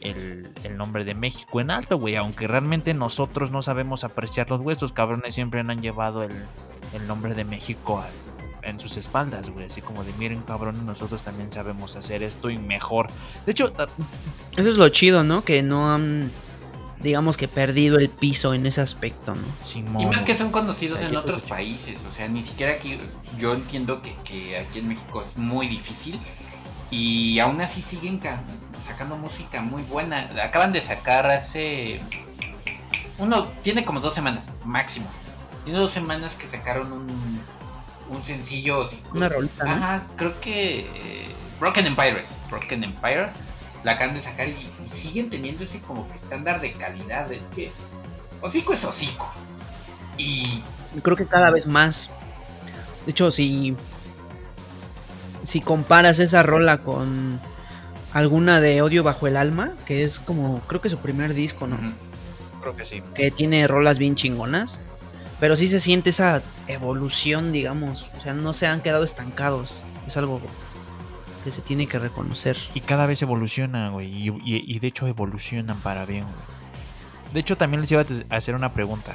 [0.00, 2.16] el, el nombre de México en alto, güey?
[2.16, 6.32] Aunque realmente nosotros no sabemos apreciar los huesos, cabrones siempre han llevado el,
[6.92, 9.66] el nombre de México al- en sus espaldas, güey.
[9.66, 13.08] Así como de, miren, cabrones, nosotros también sabemos hacer esto y mejor.
[13.44, 13.86] De hecho, ah,
[14.56, 15.44] Eso es lo chido, ¿no?
[15.44, 16.30] Que no han
[17.04, 19.42] digamos que perdido el piso en ese aspecto, ¿no?
[19.62, 20.02] Simón.
[20.02, 22.98] Y más que son conocidos O sea, en otros países, o sea, ni siquiera aquí,
[23.38, 26.18] yo entiendo que, que aquí en México es muy difícil
[26.90, 28.42] y aún así siguen ca-
[28.84, 30.30] sacando música muy buena.
[30.42, 32.00] Acaban de sacar hace,
[33.18, 35.06] uno, tiene como dos semanas, máximo.
[35.64, 37.40] Tiene dos semanas que sacaron un,
[38.10, 38.88] un sencillo.
[39.12, 39.70] Una rolita, ¿no?
[39.72, 41.28] Ajá, creo que eh,
[41.60, 43.28] Broken Empires, Broken Empire,
[43.84, 47.30] la acaban de sacar y, y siguen teniendo ese como que estándar de calidad.
[47.32, 47.70] Es que
[48.40, 49.32] hocico es hocico.
[50.16, 50.62] Y
[51.02, 52.10] Creo que cada vez más.
[53.04, 53.76] De hecho, si.
[55.42, 57.38] Si comparas esa rola con
[58.14, 61.76] alguna de Odio Bajo el Alma, que es como, creo que su primer disco, ¿no?
[62.62, 63.02] creo que sí.
[63.14, 64.80] Que tiene rolas bien chingonas.
[65.40, 68.10] Pero sí se siente esa evolución, digamos.
[68.16, 69.84] O sea, no se han quedado estancados.
[70.06, 70.40] Es algo
[71.44, 72.56] que se tiene que reconocer.
[72.74, 74.08] Y cada vez evoluciona, güey.
[74.10, 76.34] Y, y- y de hecho evolucionan para bien, güey.
[77.34, 79.14] De hecho, también les iba a hacer una pregunta.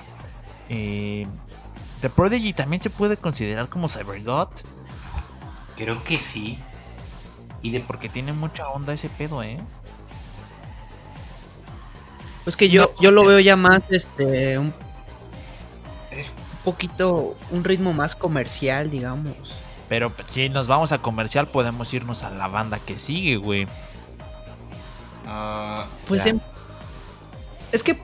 [0.70, 1.26] Eh,
[2.02, 4.50] ¿The Prodigy también se puede considerar como CyberGod?
[5.76, 6.60] creo que sí.
[7.62, 9.58] Y de Porque tiene mucha onda ese pedo, ¿eh?
[12.44, 14.74] Pues que yo, yo lo veo ya más, este, un
[16.12, 16.32] es-
[16.64, 19.36] poquito, un ritmo más comercial, digamos.
[19.90, 23.68] Pero si nos vamos a comercial, podemos irnos a la banda que sigue, güey.
[25.26, 26.40] ah, Pues em-
[27.72, 28.00] es que,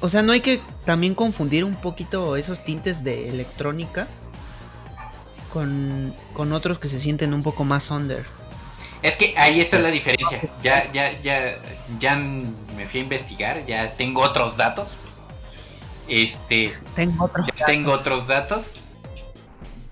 [0.00, 4.06] o sea, no hay que también confundir un poquito esos tintes de electrónica
[5.52, 8.24] con, con otros que se sienten un poco más under.
[9.02, 10.40] Es que ahí está la diferencia.
[10.62, 11.54] Ya, ya, ya,
[11.98, 14.88] ya me fui a investigar, ya tengo otros datos.
[16.08, 17.44] Este, Tengo otro.
[17.58, 18.70] ya tengo otros datos.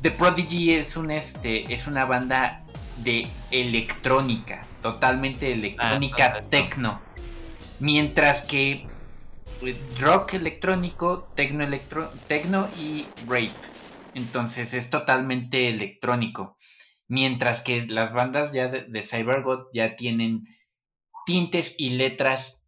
[0.05, 2.63] The Prodigy es un este, es una banda
[2.99, 6.51] de electrónica, totalmente electrónica perfecto.
[6.51, 7.01] techno.
[7.81, 8.87] Mientras que
[9.63, 13.55] eh, rock electrónico, tecno electro, tecno y rape.
[14.13, 16.59] Entonces es totalmente electrónico.
[17.09, 20.45] Mientras que las bandas ya de, de ya tienen
[21.25, 22.61] tintes y letras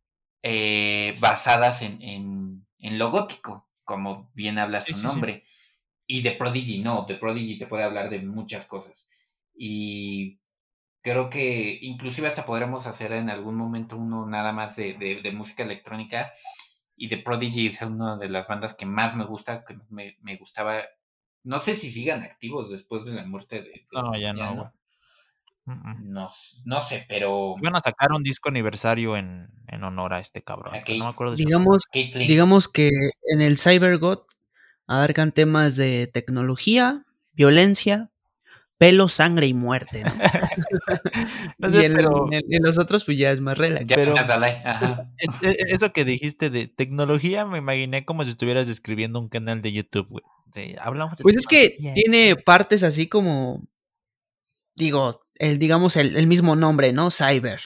[0.42, 5.42] eh, basadas en, en, en lo gótico, como bien habla Sí, su sí, sí.
[6.06, 9.08] Y de Prodigy no, de Prodigy te puede hablar de muchas cosas.
[9.56, 10.38] Y
[11.02, 15.32] creo que inclusive hasta podremos hacer en algún momento uno nada más de, de- de
[15.32, 16.32] música electrónica.
[16.96, 20.36] Y de Prodigy es una de las bandas que más me gusta, que me, me
[20.36, 20.82] gustaba.
[21.44, 23.68] No sé si sigan activos después de la muerte de...
[23.68, 24.68] de- No, ya no, güey.
[26.00, 26.30] No,
[26.64, 27.56] no sé, pero...
[27.58, 30.74] Iban a sacar un disco aniversario en, en honor a este cabrón.
[30.88, 34.20] No me acuerdo de Digamos, digamos que en el CyberGod
[34.86, 38.10] abarcan temas de tecnología, violencia,
[38.78, 40.12] pelo, sangre y muerte, ¿no?
[41.58, 43.86] No sé, y en, pero- en- en los otros pues ya es más relax.
[43.94, 44.14] Pero-.
[45.18, 49.62] Es- es- Eso que dijiste de tecnología, me imaginé como si estuvieras describiendo un canal
[49.62, 50.24] de YouTube, güey.
[50.52, 53.66] Sí, hablamos de Pues es que tiene partes así como,
[54.74, 57.10] digo, el, digamos el, el mismo nombre, ¿no?
[57.10, 57.60] Cyber.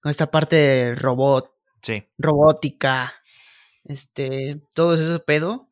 [0.00, 2.04] Con esta parte de robot, Sí.
[2.18, 3.12] robótica,
[3.84, 5.63] este, todo ese pedo.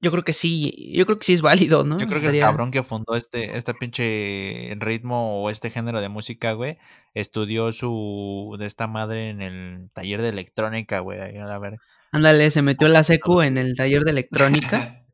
[0.00, 1.94] Yo creo que sí, yo creo que sí es válido, ¿no?
[1.98, 6.00] Yo creo que Estaría- el cabrón que fundó este, este pinche ritmo o este género
[6.00, 6.78] de música, güey,
[7.14, 11.18] estudió su de esta madre en el taller de electrónica, güey.
[11.38, 11.78] a ver.
[12.12, 15.04] Ándale, se metió la secu en el taller de electrónica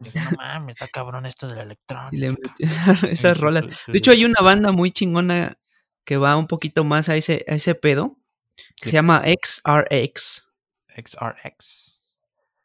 [0.00, 2.16] no mames, está cabrón esto de la electrónica.
[2.16, 3.66] y le metió esa- esas rolas.
[3.86, 5.58] De hecho, hay una banda muy chingona
[6.04, 8.16] que va un poquito más a ese, a ese pedo,
[8.56, 8.90] que Sí.
[8.90, 10.50] se llama XRX.
[10.96, 11.97] XRX.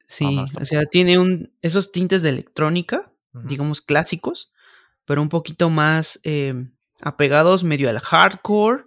[0.07, 0.25] Sí,
[0.59, 4.51] o sea, tiene un, esos tintes de electrónica, digamos clásicos,
[5.05, 6.53] pero un poquito más eh,
[7.01, 8.83] apegados medio al hardcore,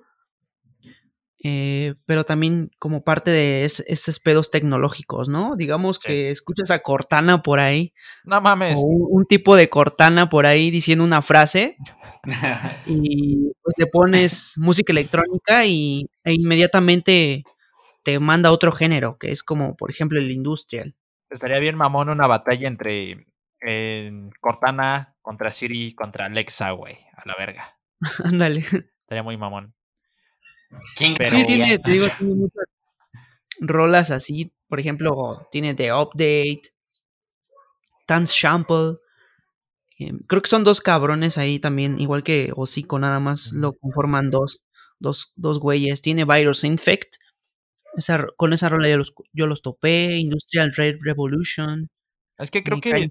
[1.42, 5.54] eh, pero también como parte de es- estos pedos tecnológicos, ¿no?
[5.56, 6.08] Digamos Sí.
[6.08, 7.92] que escuchas a Cortana por ahí,
[8.24, 8.78] No mames.
[8.78, 11.76] o un, un tipo de Cortana por ahí diciendo una frase,
[12.86, 17.44] y pues le pones música electrónica y, e inmediatamente
[18.02, 20.94] te manda otro género, que es como, por ejemplo, el industrial.
[21.30, 23.26] Estaría bien mamón una batalla entre
[23.60, 26.98] eh, Cortana contra Siri contra Alexa, güey.
[27.16, 27.78] A la verga.
[28.24, 28.60] Ándale.
[28.60, 29.74] Estaría muy mamón.
[30.96, 32.64] ¿Quién Pero- Sí, tiene, te digo, tiene muchas
[33.60, 34.52] rolas así.
[34.68, 36.62] Por ejemplo, tiene The Update,
[38.06, 38.96] Dance Sample.
[39.98, 44.30] eh, creo que son dos cabrones ahí también, igual que Hocico, nada más lo conforman
[44.30, 44.64] dos,
[44.98, 46.02] dos, dos güeyes.
[46.02, 47.16] Tiene Virus Infect.
[47.96, 50.16] Esa, con esa rola yo los, yo los topé.
[50.16, 51.88] Industrial Red Revolution.
[52.38, 53.10] Es que creo que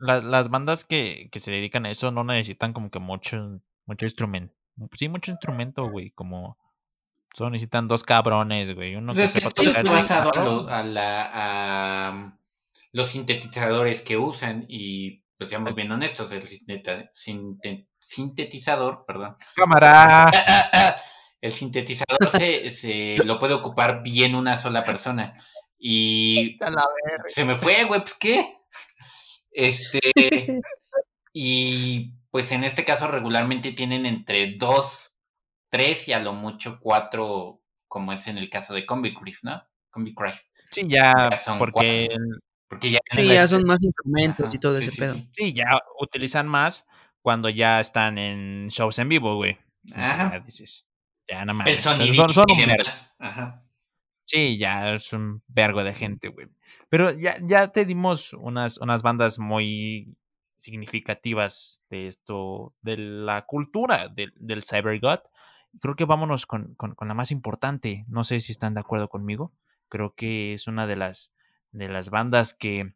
[0.00, 4.06] la- las bandas que, que se dedican a eso no necesitan como que mucho, mucho
[4.06, 4.54] instrumento.
[4.96, 6.10] Sí, mucho instrumento, güey.
[6.12, 6.56] Como
[7.34, 8.96] Solo necesitan dos cabrones, güey.
[8.96, 10.44] Uno Pues que que sepa tocar basado a, guitarra.
[10.46, 12.38] lo- a la- a
[12.92, 17.10] los sintetizadores que usan y pues seamos bien honestos, el sinteta-
[17.98, 20.30] sintetizador, perdón, Cámara.
[21.40, 25.34] el sintetizador se, se lo puede ocupar bien una sola persona
[25.78, 26.58] y
[27.28, 28.56] se me fue, güey, pues qué.
[29.50, 30.00] Este
[31.32, 35.12] y pues en este caso regularmente tienen entre dos,
[35.70, 39.62] tres y a lo mucho cuatro, como es en el caso de Combi Chris, ¿no?
[39.90, 40.48] Combi Christ.
[40.70, 42.08] Sí, ya, Ya son porque
[42.68, 45.14] Porque ya Sí, ya son más instrumentos Ajá, y todo sí, ese sí, pedo.
[45.14, 45.28] sí.
[45.32, 46.86] sí, ya utilizan más
[47.22, 49.58] cuando ya están en shows en vivo, güey.
[49.94, 50.32] Ajá.
[50.32, 50.87] Ya dices,
[51.28, 51.80] ya no El mames.
[51.80, 52.46] sonido Son, son.
[53.18, 53.64] Ajá.
[54.24, 56.48] Sí, ya es un vergo de gente, güey.
[56.88, 60.14] Pero ya, ya te dimos unas, unas bandas muy
[60.56, 65.20] significativas de esto, de la cultura del, del Cyber God.
[65.80, 68.04] Creo que vámonos con, con- con la más importante.
[68.08, 69.52] No sé si están de acuerdo conmigo.
[69.88, 71.34] Creo que es una de las,
[71.72, 72.94] de las bandas que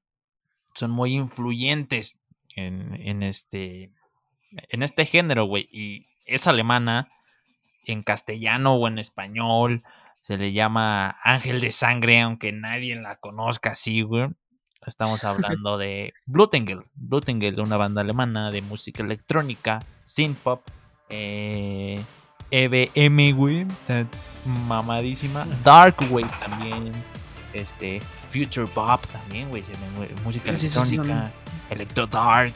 [0.74, 2.18] son muy influyentes
[2.56, 3.92] en, en este,
[4.50, 5.68] en este género, güey.
[5.70, 7.08] Y es alemana,
[7.84, 9.82] en castellano o en español.
[10.20, 14.28] Se le llama Ángel de Sangre, aunque nadie la conozca así, güey.
[14.86, 16.82] Estamos hablando de Blutengel.
[16.94, 20.62] Blutengel, una banda alemana de música electrónica, synth-pop,
[21.08, 22.00] eh,
[22.50, 23.66] EBM, güey.
[24.44, 25.46] Mamadísima.
[25.64, 26.92] Dark Wave también.
[27.52, 29.62] Este, Future Pop también, güey.
[30.24, 31.30] Música electrónica.
[31.70, 32.54] Electro Dark.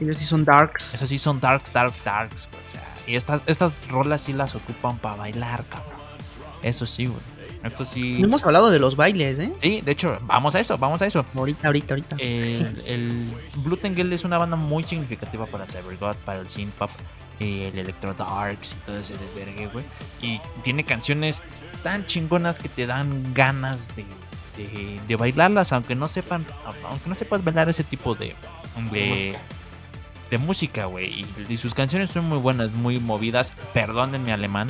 [0.00, 0.94] Ellos sí son darks.
[0.94, 2.64] Eso sí son darks, dark, darks, güey.
[2.64, 5.98] O sea, y estas, estas rolas sí las ocupan para bailar, cabrón.
[6.62, 7.20] Eso sí, güey.
[7.64, 8.18] Esto sí.
[8.20, 9.52] No hemos hablado de los bailes, ¿eh?
[9.58, 11.24] Sí, de hecho, vamos a eso, vamos a eso.
[11.34, 12.16] Ahorita, ahorita, ahorita.
[12.18, 16.90] El, el Blutengel es una banda muy significativa para el Cybergod, para el synthpop,
[17.40, 19.84] el Electro Darks y todo ese desvergue, güey.
[20.22, 21.42] Y tiene canciones
[21.82, 24.04] tan chingonas que te dan ganas de,
[24.56, 26.46] de, de bailarlas, aunque no sepan,
[26.88, 28.34] aunque no sepas bailar ese tipo de,
[28.92, 29.40] de, Música.
[30.30, 31.20] De música, güey.
[31.20, 33.52] Y, y sus canciones son muy buenas, muy movidas.
[33.72, 34.68] Perdonen mi alemán,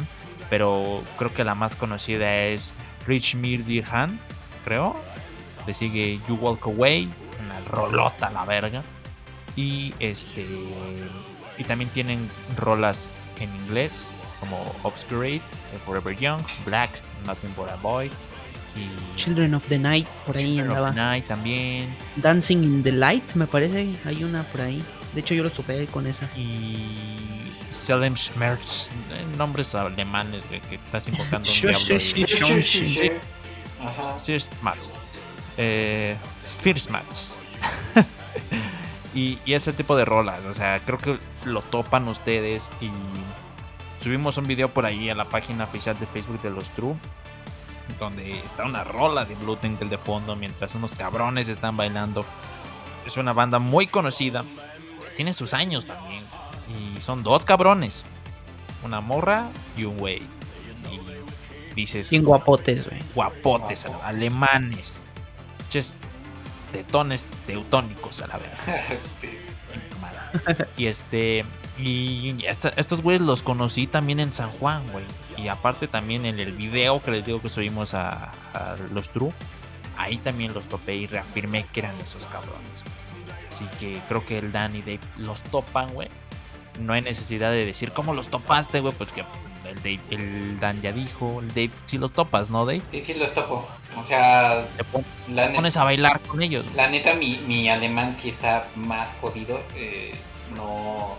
[0.50, 2.74] pero creo que la más conocida es
[3.06, 4.18] Rich Mir dir Hand,
[4.64, 4.94] creo.
[5.66, 7.09] Le sigue You Walk Away,
[7.44, 8.82] una rolota la verga.
[9.56, 10.46] Y este.
[11.59, 15.42] Y también tienen rolas en inglés, como Obscurate,
[15.84, 16.90] Forever Young, Black,
[17.26, 18.11] Nothing But a Boy.
[18.76, 21.94] Y Children of the Night, por ahí Children of the Night también.
[22.16, 23.96] Dancing in the Light, me parece.
[24.04, 24.82] Hay una por ahí.
[25.19, 26.27] De hecho, yo lo topé con esa.
[26.37, 26.77] y
[27.71, 32.59] Selem Schmerz, eh, nombres alemanes güey, que estás invocando un Sí, diablo.
[32.61, 33.11] y-.
[33.85, 34.16] Ajá.
[35.57, 36.16] Eh,
[36.62, 37.33] Firstmatch.
[39.16, 42.89] y, y ese tipo de rolas, o sea, creo que lo topan ustedes y
[44.01, 46.95] subimos un video por ahí a la página oficial de Facebook de los True
[47.99, 52.25] donde está una rola de Blutengel de fondo mientras unos cabrones están bailando.
[53.05, 54.45] Es una banda muy conocida,
[55.19, 56.23] tiene sus años también
[56.97, 58.05] y son dos cabrones,
[58.85, 60.23] una morra y un güey.
[61.73, 63.01] Y dices, Bien guapotes, güey.
[63.16, 65.01] guapotes, alemanes,
[65.71, 65.97] ches,
[66.71, 68.99] tetones teutónicos a la verdad.
[70.77, 71.45] Y este.
[71.79, 75.05] Y esta- estos güeyes los conocí también en San Juan, güey.
[75.39, 79.33] Y aparte también en el video que les digo que subimos a, a los True.
[79.97, 82.85] Ahí también los topé y reafirmé que eran esos cabrones.
[82.85, 83.07] güey.
[83.59, 86.09] Así que creo que el Dan y Dave los topan, güey.
[86.78, 88.94] No hay necesidad de decir cómo los topaste, güey.
[88.94, 89.22] Pues que
[89.68, 91.40] el, Dave- el Dan ya dijo.
[91.40, 92.82] El Dave sí los topas, ¿no, Dave?
[92.92, 93.66] Sí, sí, los topo.
[93.96, 96.64] O sea, Te pon- la, te pones a bailar con ellos.
[96.76, 99.61] La neta, mi, mi alemán sí está más jodido.
[99.74, 100.12] eh,
[100.54, 101.16] no.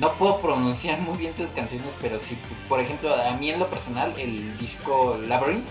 [0.00, 2.36] No puedo pronunciar muy bien sus canciones, pero sí,
[2.68, 5.64] por ejemplo, a mí en lo personal, el disco Labyrinth,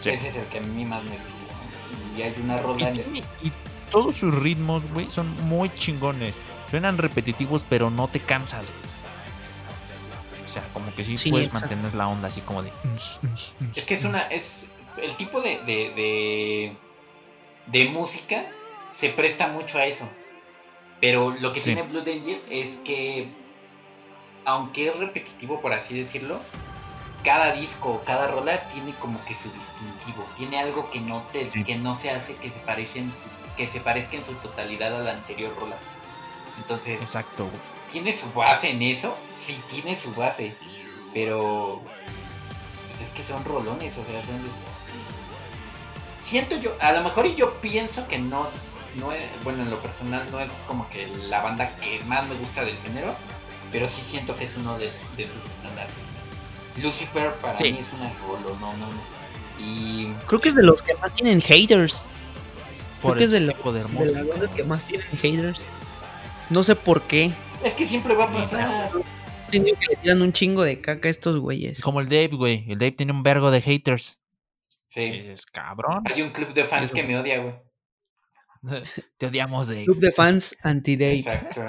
[0.00, 0.08] Sí.
[0.10, 2.16] ese es el que a mí más me gusta.
[2.16, 3.52] Y hay una rola en y
[3.90, 6.34] todos sus ritmos, güey, son muy chingones.
[6.70, 8.72] Suenan repetitivos, pero no te cansas.
[8.72, 8.96] güey.
[10.44, 11.70] O sea, como que sí, Sí, puedes exacto.
[11.74, 12.70] mantener la onda así como de.
[13.74, 14.20] Es que es una.
[14.22, 14.72] es
[15.02, 16.76] El tipo de, de, de,
[17.66, 18.46] de música
[18.90, 20.08] se presta mucho a eso.
[21.00, 21.74] Pero lo que Sí.
[21.74, 23.28] tiene Blood Angel es que,
[24.46, 26.40] aunque es repetitivo, por así decirlo,
[27.22, 30.24] cada disco, cada rola tiene como que su distintivo.
[30.38, 31.64] Tiene algo que no, te, Sí.
[31.64, 33.12] que no se hace que se, parecen,
[33.56, 35.76] que se parezca en su totalidad a la anterior rola.
[36.58, 37.48] Entonces, Exacto.
[37.92, 39.16] ¿tiene su base en eso?
[39.36, 40.54] Sí, tiene su base.
[41.14, 41.82] Pero.
[42.88, 44.40] Pues es que son rolones, o sea, son.
[46.28, 48.72] Siento yo, a lo mejor y yo pienso que no es.
[48.96, 52.34] No es bueno, en lo personal no es como que la banda que más me
[52.36, 53.14] gusta del género.
[53.70, 54.86] Pero sí siento que es uno de,
[55.16, 55.92] de sus estándares.
[56.82, 57.72] Lucifer para Sí.
[57.72, 59.16] mí es una rolo, no, no, no.
[59.58, 62.06] Y Creo que es de los que más tienen haters.
[63.06, 64.18] Creo Por que es de, tipo de de música.
[64.20, 65.68] las bandas que más tienen haters.
[66.50, 67.32] No sé por qué.
[67.64, 68.90] es que siempre va a pasar.
[69.50, 71.80] Tengo que le tiran un chingo de caca a estos güeyes.
[71.80, 72.64] Como el Dave, güey.
[72.70, 74.18] El Dave tiene un vergo de haters.
[74.88, 75.02] Sí.
[75.02, 76.02] Es cabrón.
[76.12, 77.54] Hay un club de fans que me odia, güey.
[79.18, 79.84] Te odiamos, Dave.
[79.84, 81.18] Club de fans anti-Dave.
[81.18, 81.62] Exacto.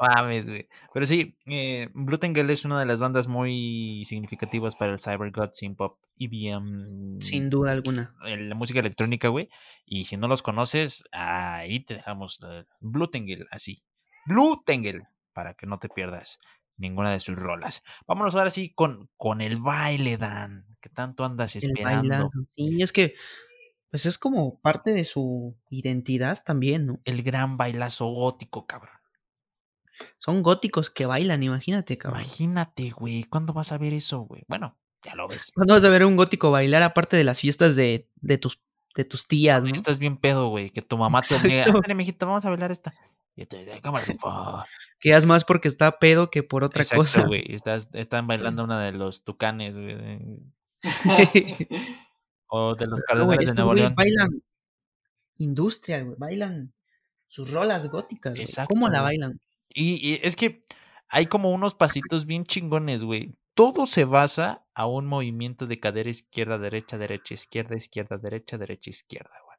[0.00, 0.68] Mames, güey.
[0.92, 5.50] Pero sí, eh, Blutengel es una de las bandas muy significativas para el Cyber God,
[5.52, 7.20] Synth Pop, EBM.
[7.20, 8.14] Sin duda alguna.
[8.22, 9.48] La música electrónica, güey.
[9.84, 12.40] Y si no los conoces, ahí te dejamos
[12.80, 13.82] Blutengel, así.
[14.26, 16.38] Blutengel, para que no te pierdas
[16.76, 17.82] ninguna de sus rolas.
[18.06, 20.64] Vámonos ahora sí con, con el baile, Dan.
[20.80, 22.00] que tanto andas El esperando?
[22.00, 22.30] bailado.
[22.52, 23.14] Sí, es que
[23.90, 27.00] pues es como parte de su identidad también, ¿no?
[27.04, 28.99] El gran bailazo gótico, cabrón.
[30.18, 32.20] Son góticos que bailan, imagínate, cabrón.
[32.20, 33.24] Imagínate, güey.
[33.24, 34.42] ¿Cuándo vas a ver eso, güey?
[34.48, 35.52] Bueno, ya lo ves.
[35.54, 38.60] ¿Cuándo vas a ver un gótico bailar aparte de las fiestas de, de tus
[38.96, 39.72] de tus tías, ¿no?
[39.72, 40.70] Estás bien pedo, güey.
[40.70, 41.64] Que tu mamá te obliga.
[41.64, 42.92] Ándale, mijita, vamos a bailar esta.
[43.36, 44.64] Y te dice, cámara, por favor".
[44.98, 47.26] Que es más porque está pedo que por otra Exacto, cosa.
[47.26, 47.44] güey.
[47.54, 49.96] Estás, están bailando una de los tucanes, güey.
[52.52, 53.94] O de los güey, cardenales de Nuevo León.
[53.94, 54.42] bailan
[55.38, 56.16] industria, güey.
[56.18, 56.72] Bailan
[57.28, 58.42] sus rolas góticas, güey.
[58.42, 59.18] Exacto, ¿Cómo la güey.
[59.18, 59.40] bailan?
[59.74, 60.62] Y, y es que
[61.08, 63.34] hay como unos pasitos bien chingones, güey.
[63.54, 68.90] Todo se basa a un movimiento de cadera izquierda, derecha, derecha, izquierda, izquierda, derecha, derecha,
[68.90, 69.50] izquierda, güey.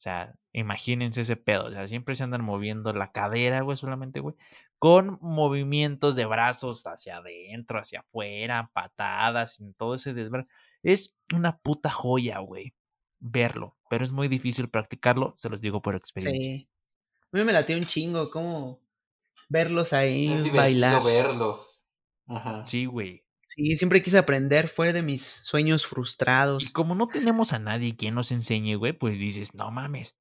[0.00, 1.66] O sea, imagínense ese pedo.
[1.66, 4.34] O sea, siempre se andan moviendo la cadera, güey, solamente, güey.
[4.78, 10.46] Con movimientos de brazos hacia adentro, hacia afuera, patadas, en todo ese desver.
[10.82, 12.74] Es una puta joya, güey.
[13.18, 13.76] Verlo.
[13.88, 16.52] Pero es muy difícil practicarlo, se los digo por experiencia.
[16.52, 16.68] Sí.
[17.32, 18.80] A mí me late un chingo cómo
[19.50, 21.02] verlos ahí Es bailar.
[21.04, 21.82] verlos.
[22.26, 22.64] Ajá.
[22.64, 23.24] Sí, güey.
[23.46, 26.62] Sí, siempre quise aprender, fue de mis sueños frustrados.
[26.62, 30.16] Y como no tenemos a nadie quien nos enseñe, güey, pues dices, no mames,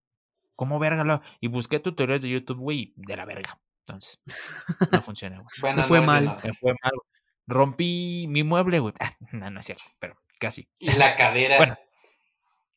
[0.55, 1.21] ¿cómo verga lo?
[1.39, 3.61] Y busqué tutoriales de YouTube, güey, de la verga.
[3.85, 4.19] Entonces,
[4.91, 5.47] no funciona, güey.
[5.61, 6.25] Bueno, Me fue no, mal.
[6.25, 6.35] no.
[6.43, 7.09] Me fue mal, güey.
[7.45, 8.93] Rompí mi mueble, güey.
[8.99, 10.67] Ah, no, no es cierto, pero casi.
[10.79, 11.57] Y la cadera.
[11.57, 11.77] Bueno.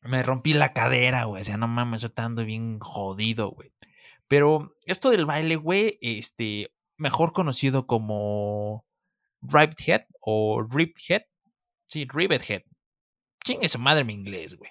[0.03, 1.43] Me rompí la cadera, güey.
[1.43, 3.73] O sea, no mames, yo estando bien jodido, güey.
[4.33, 8.87] Pero esto del baile, güey, este, mejor conocido como
[9.43, 11.25] Ribbed Head o Ribbed Head.
[11.87, 12.63] Sí, Ribbed Head.
[13.45, 14.71] Chingue su madre mi inglés, güey.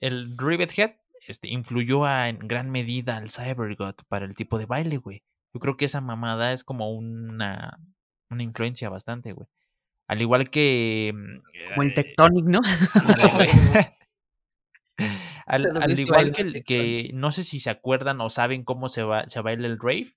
[0.00, 0.94] El Ribbed Head
[1.28, 5.22] este, influyó a- en gran medida al Cyber God para el tipo de baile, güey.
[5.52, 7.78] Yo creo que esa mamada es como una,
[8.30, 9.46] una influencia bastante, güey.
[10.08, 11.12] Al igual que.
[11.14, 12.60] mm, Como el eh, Tectonic, ¿no?
[15.46, 19.28] al, igual que, el- que no sé si se acuerdan o saben cómo se, va,
[19.28, 20.14] se baila el rave.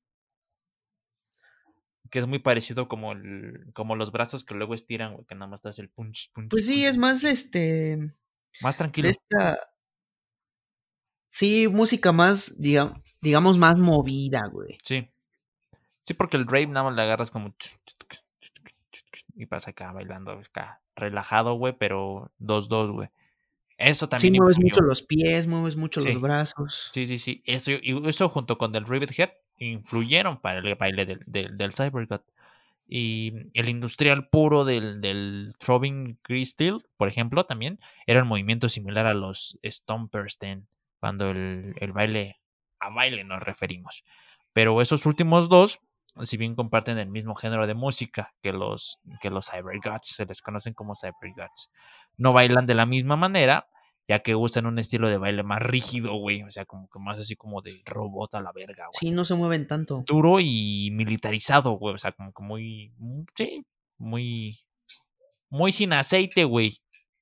[2.09, 5.47] Que es muy parecido como, el, como los brazos que luego estiran, güey, que nada
[5.47, 6.49] más te hace el punch, punch.
[6.49, 6.85] Pues sí, punch.
[6.87, 8.13] es más este.
[8.61, 9.09] Más tranquilo.
[9.09, 9.59] esta.
[11.27, 14.77] Sí, música más, diga- digamos, más movida, güey.
[14.83, 15.09] Sí.
[16.03, 17.53] Sí, porque el rave nada más le agarras como.
[19.35, 23.09] Y pasa acá bailando, acá relajado, güey, pero 2-2, güey.
[23.77, 24.33] Eso Sí, también.
[24.41, 24.69] mueves influyó.
[24.69, 26.11] mucho los pies, mueves mucho Sí.
[26.11, 26.89] los brazos.
[26.93, 27.41] Sí, sí, sí.
[27.45, 31.73] Eso, y eso junto con el Rivet Head influyeron para el baile del, del, del
[31.73, 32.21] Cybergut.
[32.89, 39.05] Y el industrial puro del, del Throbbing Crystal, por ejemplo, también era un movimiento similar
[39.05, 40.67] a los Stompers Ten,
[40.99, 42.39] cuando el, el baile
[42.79, 44.03] a baile nos referimos.
[44.53, 45.79] Pero esos últimos dos,
[46.23, 50.41] si bien comparten el mismo género de música que los, que los Cyberguts, se les
[50.41, 51.71] conocen como Cyberguts,
[52.17, 53.67] no bailan de la misma manera,
[54.07, 56.43] ya que usan un estilo de baile más rígido, güey.
[56.43, 58.91] O sea, como que más así como de robot a la verga, güey.
[58.99, 60.03] Sí, no se mueven tanto.
[60.05, 61.95] Duro y militarizado, güey.
[61.95, 62.93] O sea, como que muy.
[62.97, 63.65] muy- Sí,
[63.97, 64.59] muy.
[65.49, 66.77] Muy sin aceite, güey.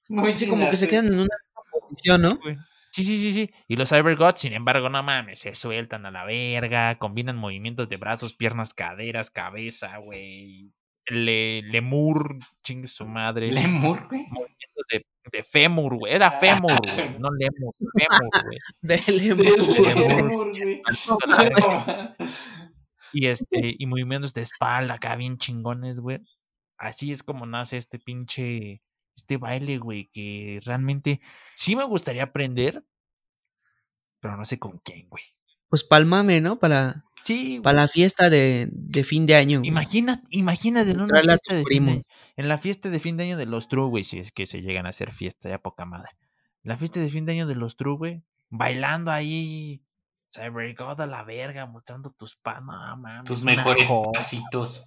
[0.09, 1.35] Muy Sí, como que se quedan en una
[1.81, 2.37] posición, ¿no?
[2.37, 2.55] güey.
[2.95, 3.51] Sí, sí, sí, sí.
[3.67, 7.97] Y los Cybergods, sin embargo, no mames, se sueltan a la verga, combinan movimientos de
[7.97, 10.71] brazos, piernas, caderas, cabeza, güey.
[11.07, 13.51] Le, lemur, chingue su madre.
[13.51, 14.21] Lemur, güey.
[14.29, 16.13] Movimientos de, de fémur, güey.
[16.13, 17.19] Era fémur, güey.
[17.19, 18.59] No lemur, fémur, güey.
[18.81, 19.97] Del Lemur.
[20.05, 20.51] lemur,
[21.27, 22.15] la verga.
[23.11, 26.19] Y este, y movimientos de espalda acá bien chingones, güey.
[26.77, 28.81] Así es como nace este pinche,
[29.15, 31.21] este baile, güey, que realmente
[31.55, 32.83] sí me gustaría aprender,
[34.19, 35.23] pero no sé con quién, güey.
[35.69, 36.59] Pues palmame, ¿no?
[36.59, 39.61] Para, Sí, para la fiesta de, de fin de año.
[39.63, 42.05] Imagina, imagínate en una fiesta fin de
[42.35, 44.61] en la fiesta de fin de año de los True, güey, si es que se
[44.61, 46.11] llegan a hacer fiesta, ya poca madre.
[46.61, 49.81] La fiesta de fin de año de los True, güey, bailando ahí,
[50.31, 52.95] Cyber God a la verga, mostrando tus panas,
[53.25, 54.85] Tus mejores pasitos.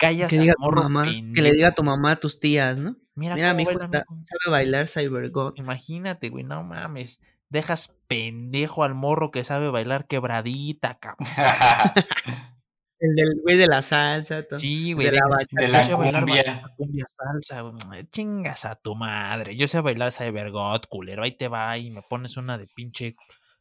[0.00, 2.78] Callas Que diga tu morro mamá, que le diga a tu mamá a tus tías,
[2.78, 2.96] ¿no?
[3.14, 5.58] Mira, Mira, mi hijo está- sabe bailar Cybergot.
[5.58, 7.20] Imagínate, güey, no mames.
[7.50, 11.28] Dejas pendejo al morro que sabe bailar quebradita, cabrón.
[13.02, 14.42] El del güey de la salsa.
[14.46, 14.58] todo.
[14.58, 15.06] Sí, güey.
[15.06, 15.20] de la
[15.62, 16.62] yo la sé cumbia.
[16.76, 18.04] cumbia salsa, güey.
[18.10, 19.56] Chingas a tu madre.
[19.56, 21.22] Yo sé bailar Cybergot, culero.
[21.22, 23.16] Ahí te va y me pones una de pinche.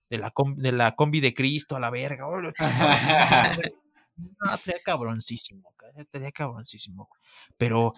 [0.10, 2.28] De la, com- de la combi de Cristo a la verga.
[2.28, 2.42] Oh.
[4.20, 4.52] No,
[4.84, 5.74] cabroncísimo.
[5.94, 7.08] Ca- Estaría cabroncísimo.
[7.10, 7.22] güey.
[7.58, 7.94] Pero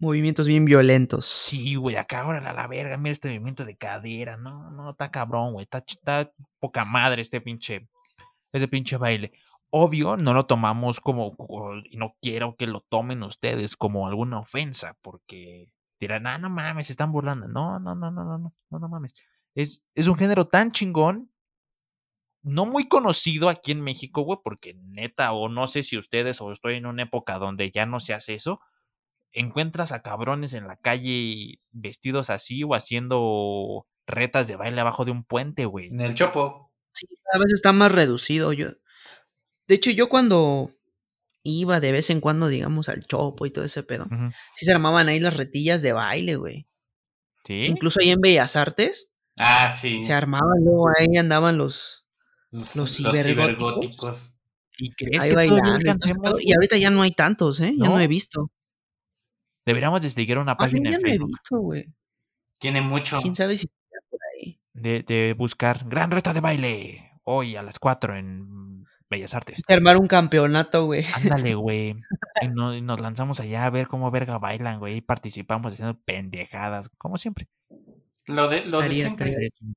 [0.00, 1.24] Movimientos bien violentos.
[1.24, 2.96] sí, güey, acá órale a la verga.
[2.96, 4.36] Mira este movimiento de cadera.
[4.36, 5.64] No, no, está cabrón, güey.
[5.64, 7.88] Está, está poca madre este pinche.
[8.52, 9.32] Ese pinche baile.
[9.70, 11.34] Obvio, no lo tomamos como,
[11.92, 15.68] no quiero que lo tomen ustedes como alguna ofensa, porque
[15.98, 17.48] dirán, ah, no mames, se están burlando.
[17.48, 19.14] No, no, no, no, no, no, no, no mames.
[19.56, 21.30] Es, es un género tan chingón,
[22.44, 26.52] no muy conocido aquí en México, güey, porque neta, o no sé si ustedes, o
[26.52, 28.60] estoy en una época donde ya no se hace eso,
[29.32, 35.10] encuentras a cabrones en la calle vestidos así o haciendo retas de baile abajo de
[35.10, 35.88] un puente, güey.
[35.88, 36.70] En el chopo.
[36.92, 38.52] Sí, cada vez está más reducido.
[38.52, 38.68] Yo,
[39.66, 40.70] de hecho, yo cuando
[41.42, 44.06] iba de vez en cuando, digamos, al chopo y todo ese pedo,
[44.54, 46.68] sí se armaban ahí las retillas de baile, güey.
[47.44, 47.64] ¿Sí?
[47.66, 50.00] Incluso ahí en Bellas Artes Ah, sí.
[50.00, 52.03] se armaban, luego ahí andaban los
[52.54, 53.26] los, los cibergóticos.
[53.26, 54.30] cibergóticos.
[54.78, 56.38] ¿Y crees ahí que bailando.
[56.40, 57.74] y ahorita ya no hay tantos, ¿eh?
[57.76, 58.00] Ya ¿No?
[58.00, 58.50] he visto.
[59.66, 61.86] Deberíamos de seguir una Ah, página ya en no he Facebook visto, güey.
[62.58, 63.20] Tiene mucho.
[63.20, 64.60] ¿Quién sabe si está por ahí?
[64.72, 69.62] de, de buscar Gran Reta de Baile hoy a las 4 en Bellas Artes.
[69.68, 71.04] Armar un campeonato, güey.
[71.22, 71.94] Ándale, güey.
[72.42, 74.96] Y, no- y nos lanzamos allá a ver cómo verga bailan, güey.
[74.96, 77.48] Y participamos haciendo pendejadas, como siempre.
[78.26, 79.30] Lo de, lo de Estaría, siempre.
[79.30, 79.48] estaría.
[79.48, 79.74] Estaría chingón.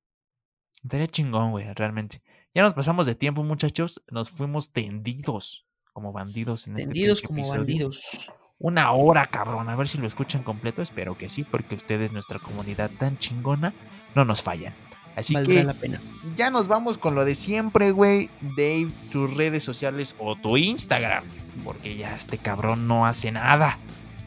[0.84, 2.22] Estaría chingón, güey, realmente.
[2.54, 4.02] Ya nos pasamos de tiempo, muchachos.
[4.10, 7.60] Nos fuimos tendidos como bandidos en Tendidos este pinche como episodio.
[7.90, 8.32] bandidos.
[8.60, 9.70] Una hora, cabrón.
[9.70, 10.82] A ver si lo escuchan completo.
[10.82, 13.74] Espero que sí, porque ustedes, nuestra comunidad tan chingona,
[14.16, 14.74] no nos fallan.
[15.16, 16.02] Así Valdrá que la pena.
[16.36, 18.30] ya nos vamos con lo de siempre, güey.
[18.56, 21.24] Dave, tus redes sociales o tu Instagram.
[21.64, 23.78] Porque ya este cabrón no hace nada.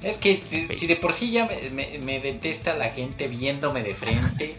[0.03, 3.83] Es que eh, si de por sí ya me, me- me detesta la gente viéndome
[3.85, 4.57] de frente,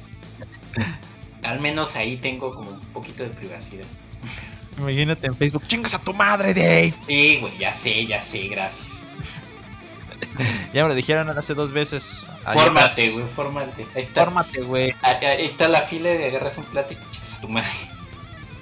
[1.44, 3.86] al menos ahí tengo como un poquito de privacidad.
[4.78, 5.64] Imagínate en Facebook.
[5.68, 6.94] ¡Chingas a tu madre, Dave!
[7.08, 8.88] Sí, güey, ya sé, ya sé, gracias.
[10.74, 12.30] Ya me lo dijeron hace dos veces.
[12.54, 13.86] Fórmate, güey, fórmate.
[13.96, 14.94] Ahí está, Fórmate, güey.
[15.02, 17.68] ahí- está la fila de agarras un plato y te echas a tu madre.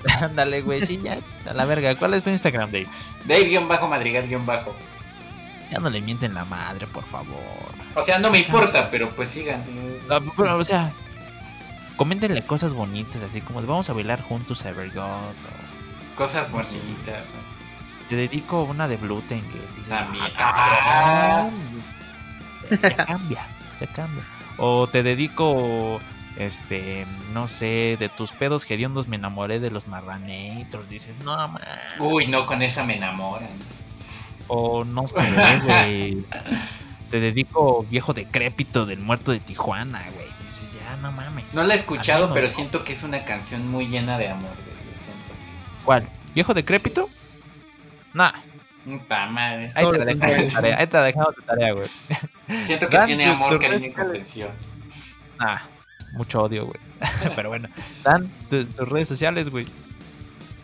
[0.22, 0.86] Ándale, güey.
[0.86, 1.20] Sí, ya.
[1.46, 1.96] A la verga.
[1.96, 2.88] ¿Cuál es tu Instagram, Dave?
[3.26, 4.74] Dave-madrigal-bajo.
[5.72, 7.38] Ya no le mienten la madre, por favor.
[7.94, 9.62] O sea, no me importa, pero pues sigan.
[10.08, 10.92] No, pero, o sea,
[12.00, 15.04] coméntenle cosas bonitas, así como vamos a bailar juntos Cybergod.
[15.04, 16.80] o Cosas Sí.
[16.80, 17.26] bonitas.
[18.08, 20.24] Te dedico una de Bluten que dices, También.
[20.38, 21.54] "Ah, cabrón".
[22.82, 23.48] Ya cambia,
[23.82, 24.24] ya cambia.
[24.58, 26.00] O te dedico,
[26.38, 30.88] este, no sé, de tus pedos hediondos me enamoré de los marranators.
[30.90, 31.62] Dices, no, man.
[32.00, 33.50] Uy, no, con esa me enamoran.
[34.48, 35.26] O no sé,
[35.66, 36.24] güey.
[37.10, 40.28] Te dedico viejo decrépito del muerto de Tijuana, güey.
[40.46, 41.54] Dices, ya, no mames.
[41.56, 42.54] No la he escuchado, menos, pero ¿no?
[42.54, 44.52] siento que es una canción muy llena de amor.
[44.52, 45.86] güey, lo siento.
[45.86, 46.08] ¿Cuál?
[46.36, 47.10] ¿Viejo decrépito?
[48.14, 48.32] Nah,
[48.86, 49.72] Puta madre.
[49.76, 51.88] ahí te la dejamos de tarea, ahí te la dejamos de tarea, güey.
[52.66, 54.50] Siento que Dan tiene amor, cariño y comprensión.
[55.40, 55.58] Nah,
[56.14, 56.80] mucho odio, güey.
[57.36, 57.70] Pero bueno,
[58.04, 59.68] Dan, tu- tus redes sociales, güey.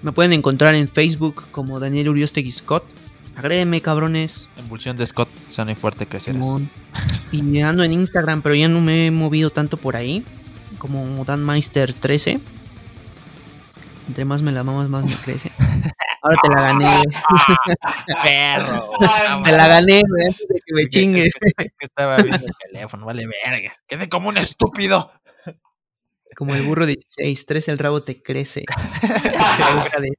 [0.02, 2.84] Me pueden encontrar en Facebook como Daniel Uriostegui Scott.
[3.36, 4.49] Agréguenme, cabrones.
[4.57, 6.45] Emulsión de Scott, sano y fuerte crecerás.
[6.45, 6.69] Simón.
[7.31, 10.23] Y ando en Instagram, pero ya no me he movido tanto por ahí.
[10.77, 12.39] Como DanMeister13.
[14.07, 15.51] Entre más me la mamas, más me crece.
[16.21, 17.03] Ahora te la gané, güey.
[18.23, 18.89] Perro.
[19.43, 21.33] Te la gané, güey, antes de que me chingues.
[21.57, 23.71] Que estaba viendo el teléfono, vale verga.
[23.88, 25.11] Quedé como un estúpido.
[26.36, 28.65] Como el burro 16, 13 el rabo te crece.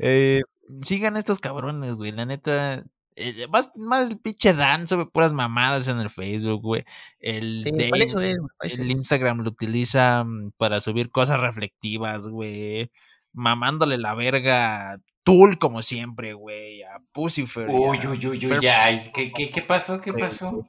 [0.00, 0.42] Eh,
[0.82, 2.12] sigan estos cabrones, güey.
[2.12, 2.84] La neta.
[3.16, 6.84] eh, más, más el pinche Dan sube puras mamadas en el Facebook, güey.
[7.20, 8.90] El, Sí, Dave, por eso es, güey, por eso el.
[8.90, 12.90] Instagram lo utiliza mm, para subir cosas reflectivas, güey.
[13.32, 16.82] Mamándole la verga a Tool, como siempre, güey.
[16.82, 17.68] A Pussifer.
[17.68, 19.12] y Uy, uy, uy, uy, ya.
[19.12, 20.00] ¿Qué, qué, qué pasó?
[20.00, 20.66] ¿Qué pasó?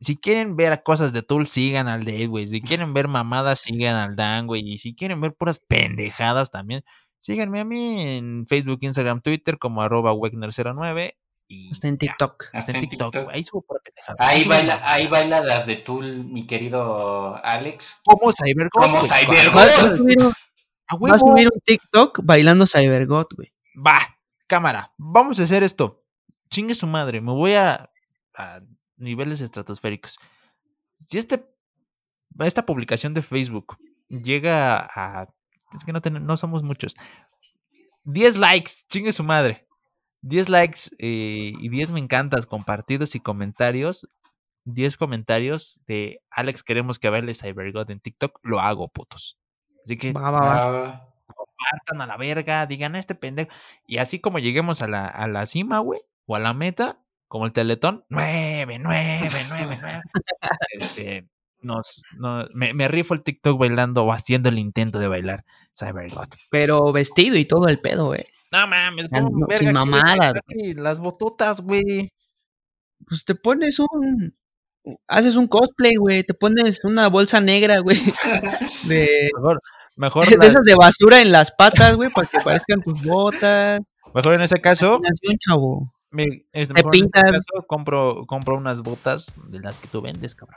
[0.00, 2.46] si quieren ver cosas de Tool, sigan al Dave, güey.
[2.46, 4.72] Si quieren ver mamadas, sigan al Dan, güey.
[4.74, 6.84] Y si quieren ver puras pendejadas también,
[7.20, 11.14] síganme a mí en Facebook, Instagram, Twitter como arroba Wegner09.
[11.50, 12.44] Y Está en ya, TikTok.
[12.52, 13.14] hasta en TikTok.
[13.32, 13.64] Ahí subo.
[14.18, 17.96] Ahí baila, ahí baila las de Tool, mi querido Alex.
[18.04, 18.82] Como Cybergod.
[18.82, 19.08] Como güey.
[19.08, 19.56] Cybergod.
[19.56, 23.50] Va, va a subir un TikTok bailando Cybergot, güey.
[23.74, 23.98] Va,
[24.46, 24.92] cámara.
[24.98, 26.04] Vamos a hacer esto.
[26.50, 27.90] chingue su madre, me voy a,
[28.36, 28.60] a
[28.98, 30.18] niveles estratosféricos.
[30.96, 31.46] Si este,
[32.40, 35.28] esta publicación de Facebook llega a...
[35.76, 36.94] Es que no, ten- no somos muchos.
[38.04, 39.66] 10 likes, chingue su madre.
[40.22, 44.08] 10 likes eh, y 10 me encantas compartidos y comentarios.
[44.64, 48.38] 10 comentarios de Alex, queremos que baile CyberGod en TikTok.
[48.42, 49.38] Lo hago, putos.
[49.84, 50.88] Así que Va, va, va.
[50.88, 53.50] Ah, compartan a la verga, digan a este pendejo.
[53.86, 57.46] Y así como lleguemos a la, a la cima, güey, o a la meta, como
[57.46, 60.00] el teletón, nueve, nueve, nueve, nueve.
[60.72, 61.26] Este,
[61.60, 65.44] nos, no- me, me rifo el TikTok bailando o haciendo el intento de bailar
[65.78, 66.28] CyberGod.
[66.50, 68.24] Pero vestido y todo el pedo, güey.
[68.50, 70.34] No mames, Ya ¿cómo no, verga sin mamadas?
[70.76, 72.12] Las bototas, güey.
[73.06, 74.34] Pues te pones un.
[75.06, 76.24] Haces un cosplay, güey.
[76.24, 77.98] Te pones una bolsa negra, güey.
[78.88, 79.60] De, Mejor,
[79.96, 83.80] mejor, de esas de basura en las patas, güey, para que parezcan tus botas.
[84.14, 85.00] mejor en ese caso,
[85.46, 85.92] chavo.
[86.10, 87.32] Me- este, Te mejor en ese pintas.
[87.32, 90.56] caso, compro, compro unas botas de las que tú vendes, cabrón.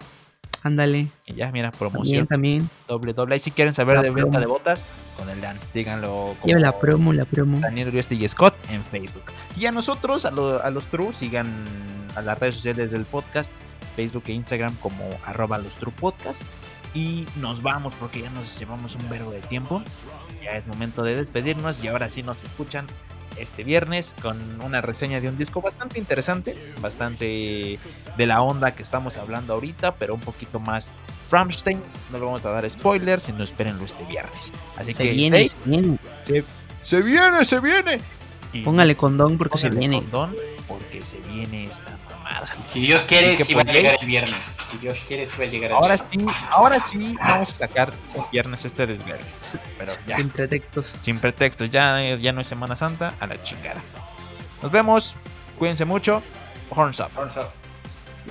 [0.63, 1.07] Ándale.
[1.25, 2.27] Y ya, mira, promoción.
[2.27, 2.69] también.
[2.87, 3.33] doble doble.
[3.33, 4.83] Ahí si quieren saber La de venta de botas,
[5.17, 5.57] con el Dan.
[5.67, 7.59] Síganlo como Lleva la promo, la promo.
[7.59, 9.23] Daniel Urieste y Scott en Facebook.
[9.57, 11.65] Y a nosotros, a, lo- a los True, sigan
[12.15, 13.51] a las redes sociales del podcast,
[13.95, 16.43] Facebook e Instagram como arroba los True Podcast.
[16.93, 19.81] Y nos vamos porque ya nos llevamos un verbo de tiempo.
[20.43, 22.85] Ya es momento de despedirnos y ahora sí nos escuchan
[23.37, 27.79] este viernes con una reseña de un disco bastante interesante, bastante
[28.17, 30.91] de la onda que estamos hablando ahorita, pero un poquito más
[31.31, 31.81] Rammstein.
[32.11, 34.51] No le vamos a dar spoilers, sino espérenlo este viernes.
[34.77, 35.97] Así Se que viene, hey, se viene.
[36.19, 36.43] se,
[36.81, 38.01] se viene, se viene.
[38.53, 40.01] Y Póngale condón porque se viene.
[40.01, 40.35] condón,
[40.71, 42.47] porque se viene esta mamada.
[42.71, 44.39] si Dios quiere, que, si va a pues, llegar güey, el viernes.
[44.71, 46.35] Si Dios quiere, si va a llegar el Ahora viernes.
[46.37, 49.25] sí, ahora sí vamos a sacar un viernes este desvergue.
[49.77, 50.95] Pero ya, Sin sin, pretextos.
[51.21, 53.81] pretextos, ya, ya no es Semana Santa, a la chingada.
[54.61, 55.15] Nos vemos,
[55.57, 56.21] cuídense mucho.
[56.69, 57.09] Horns up.
[57.15, 57.49] Vamos a-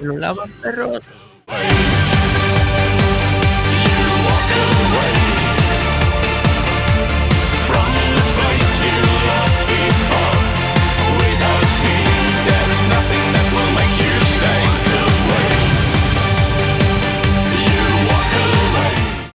[0.00, 1.00] Lo lavan, perros.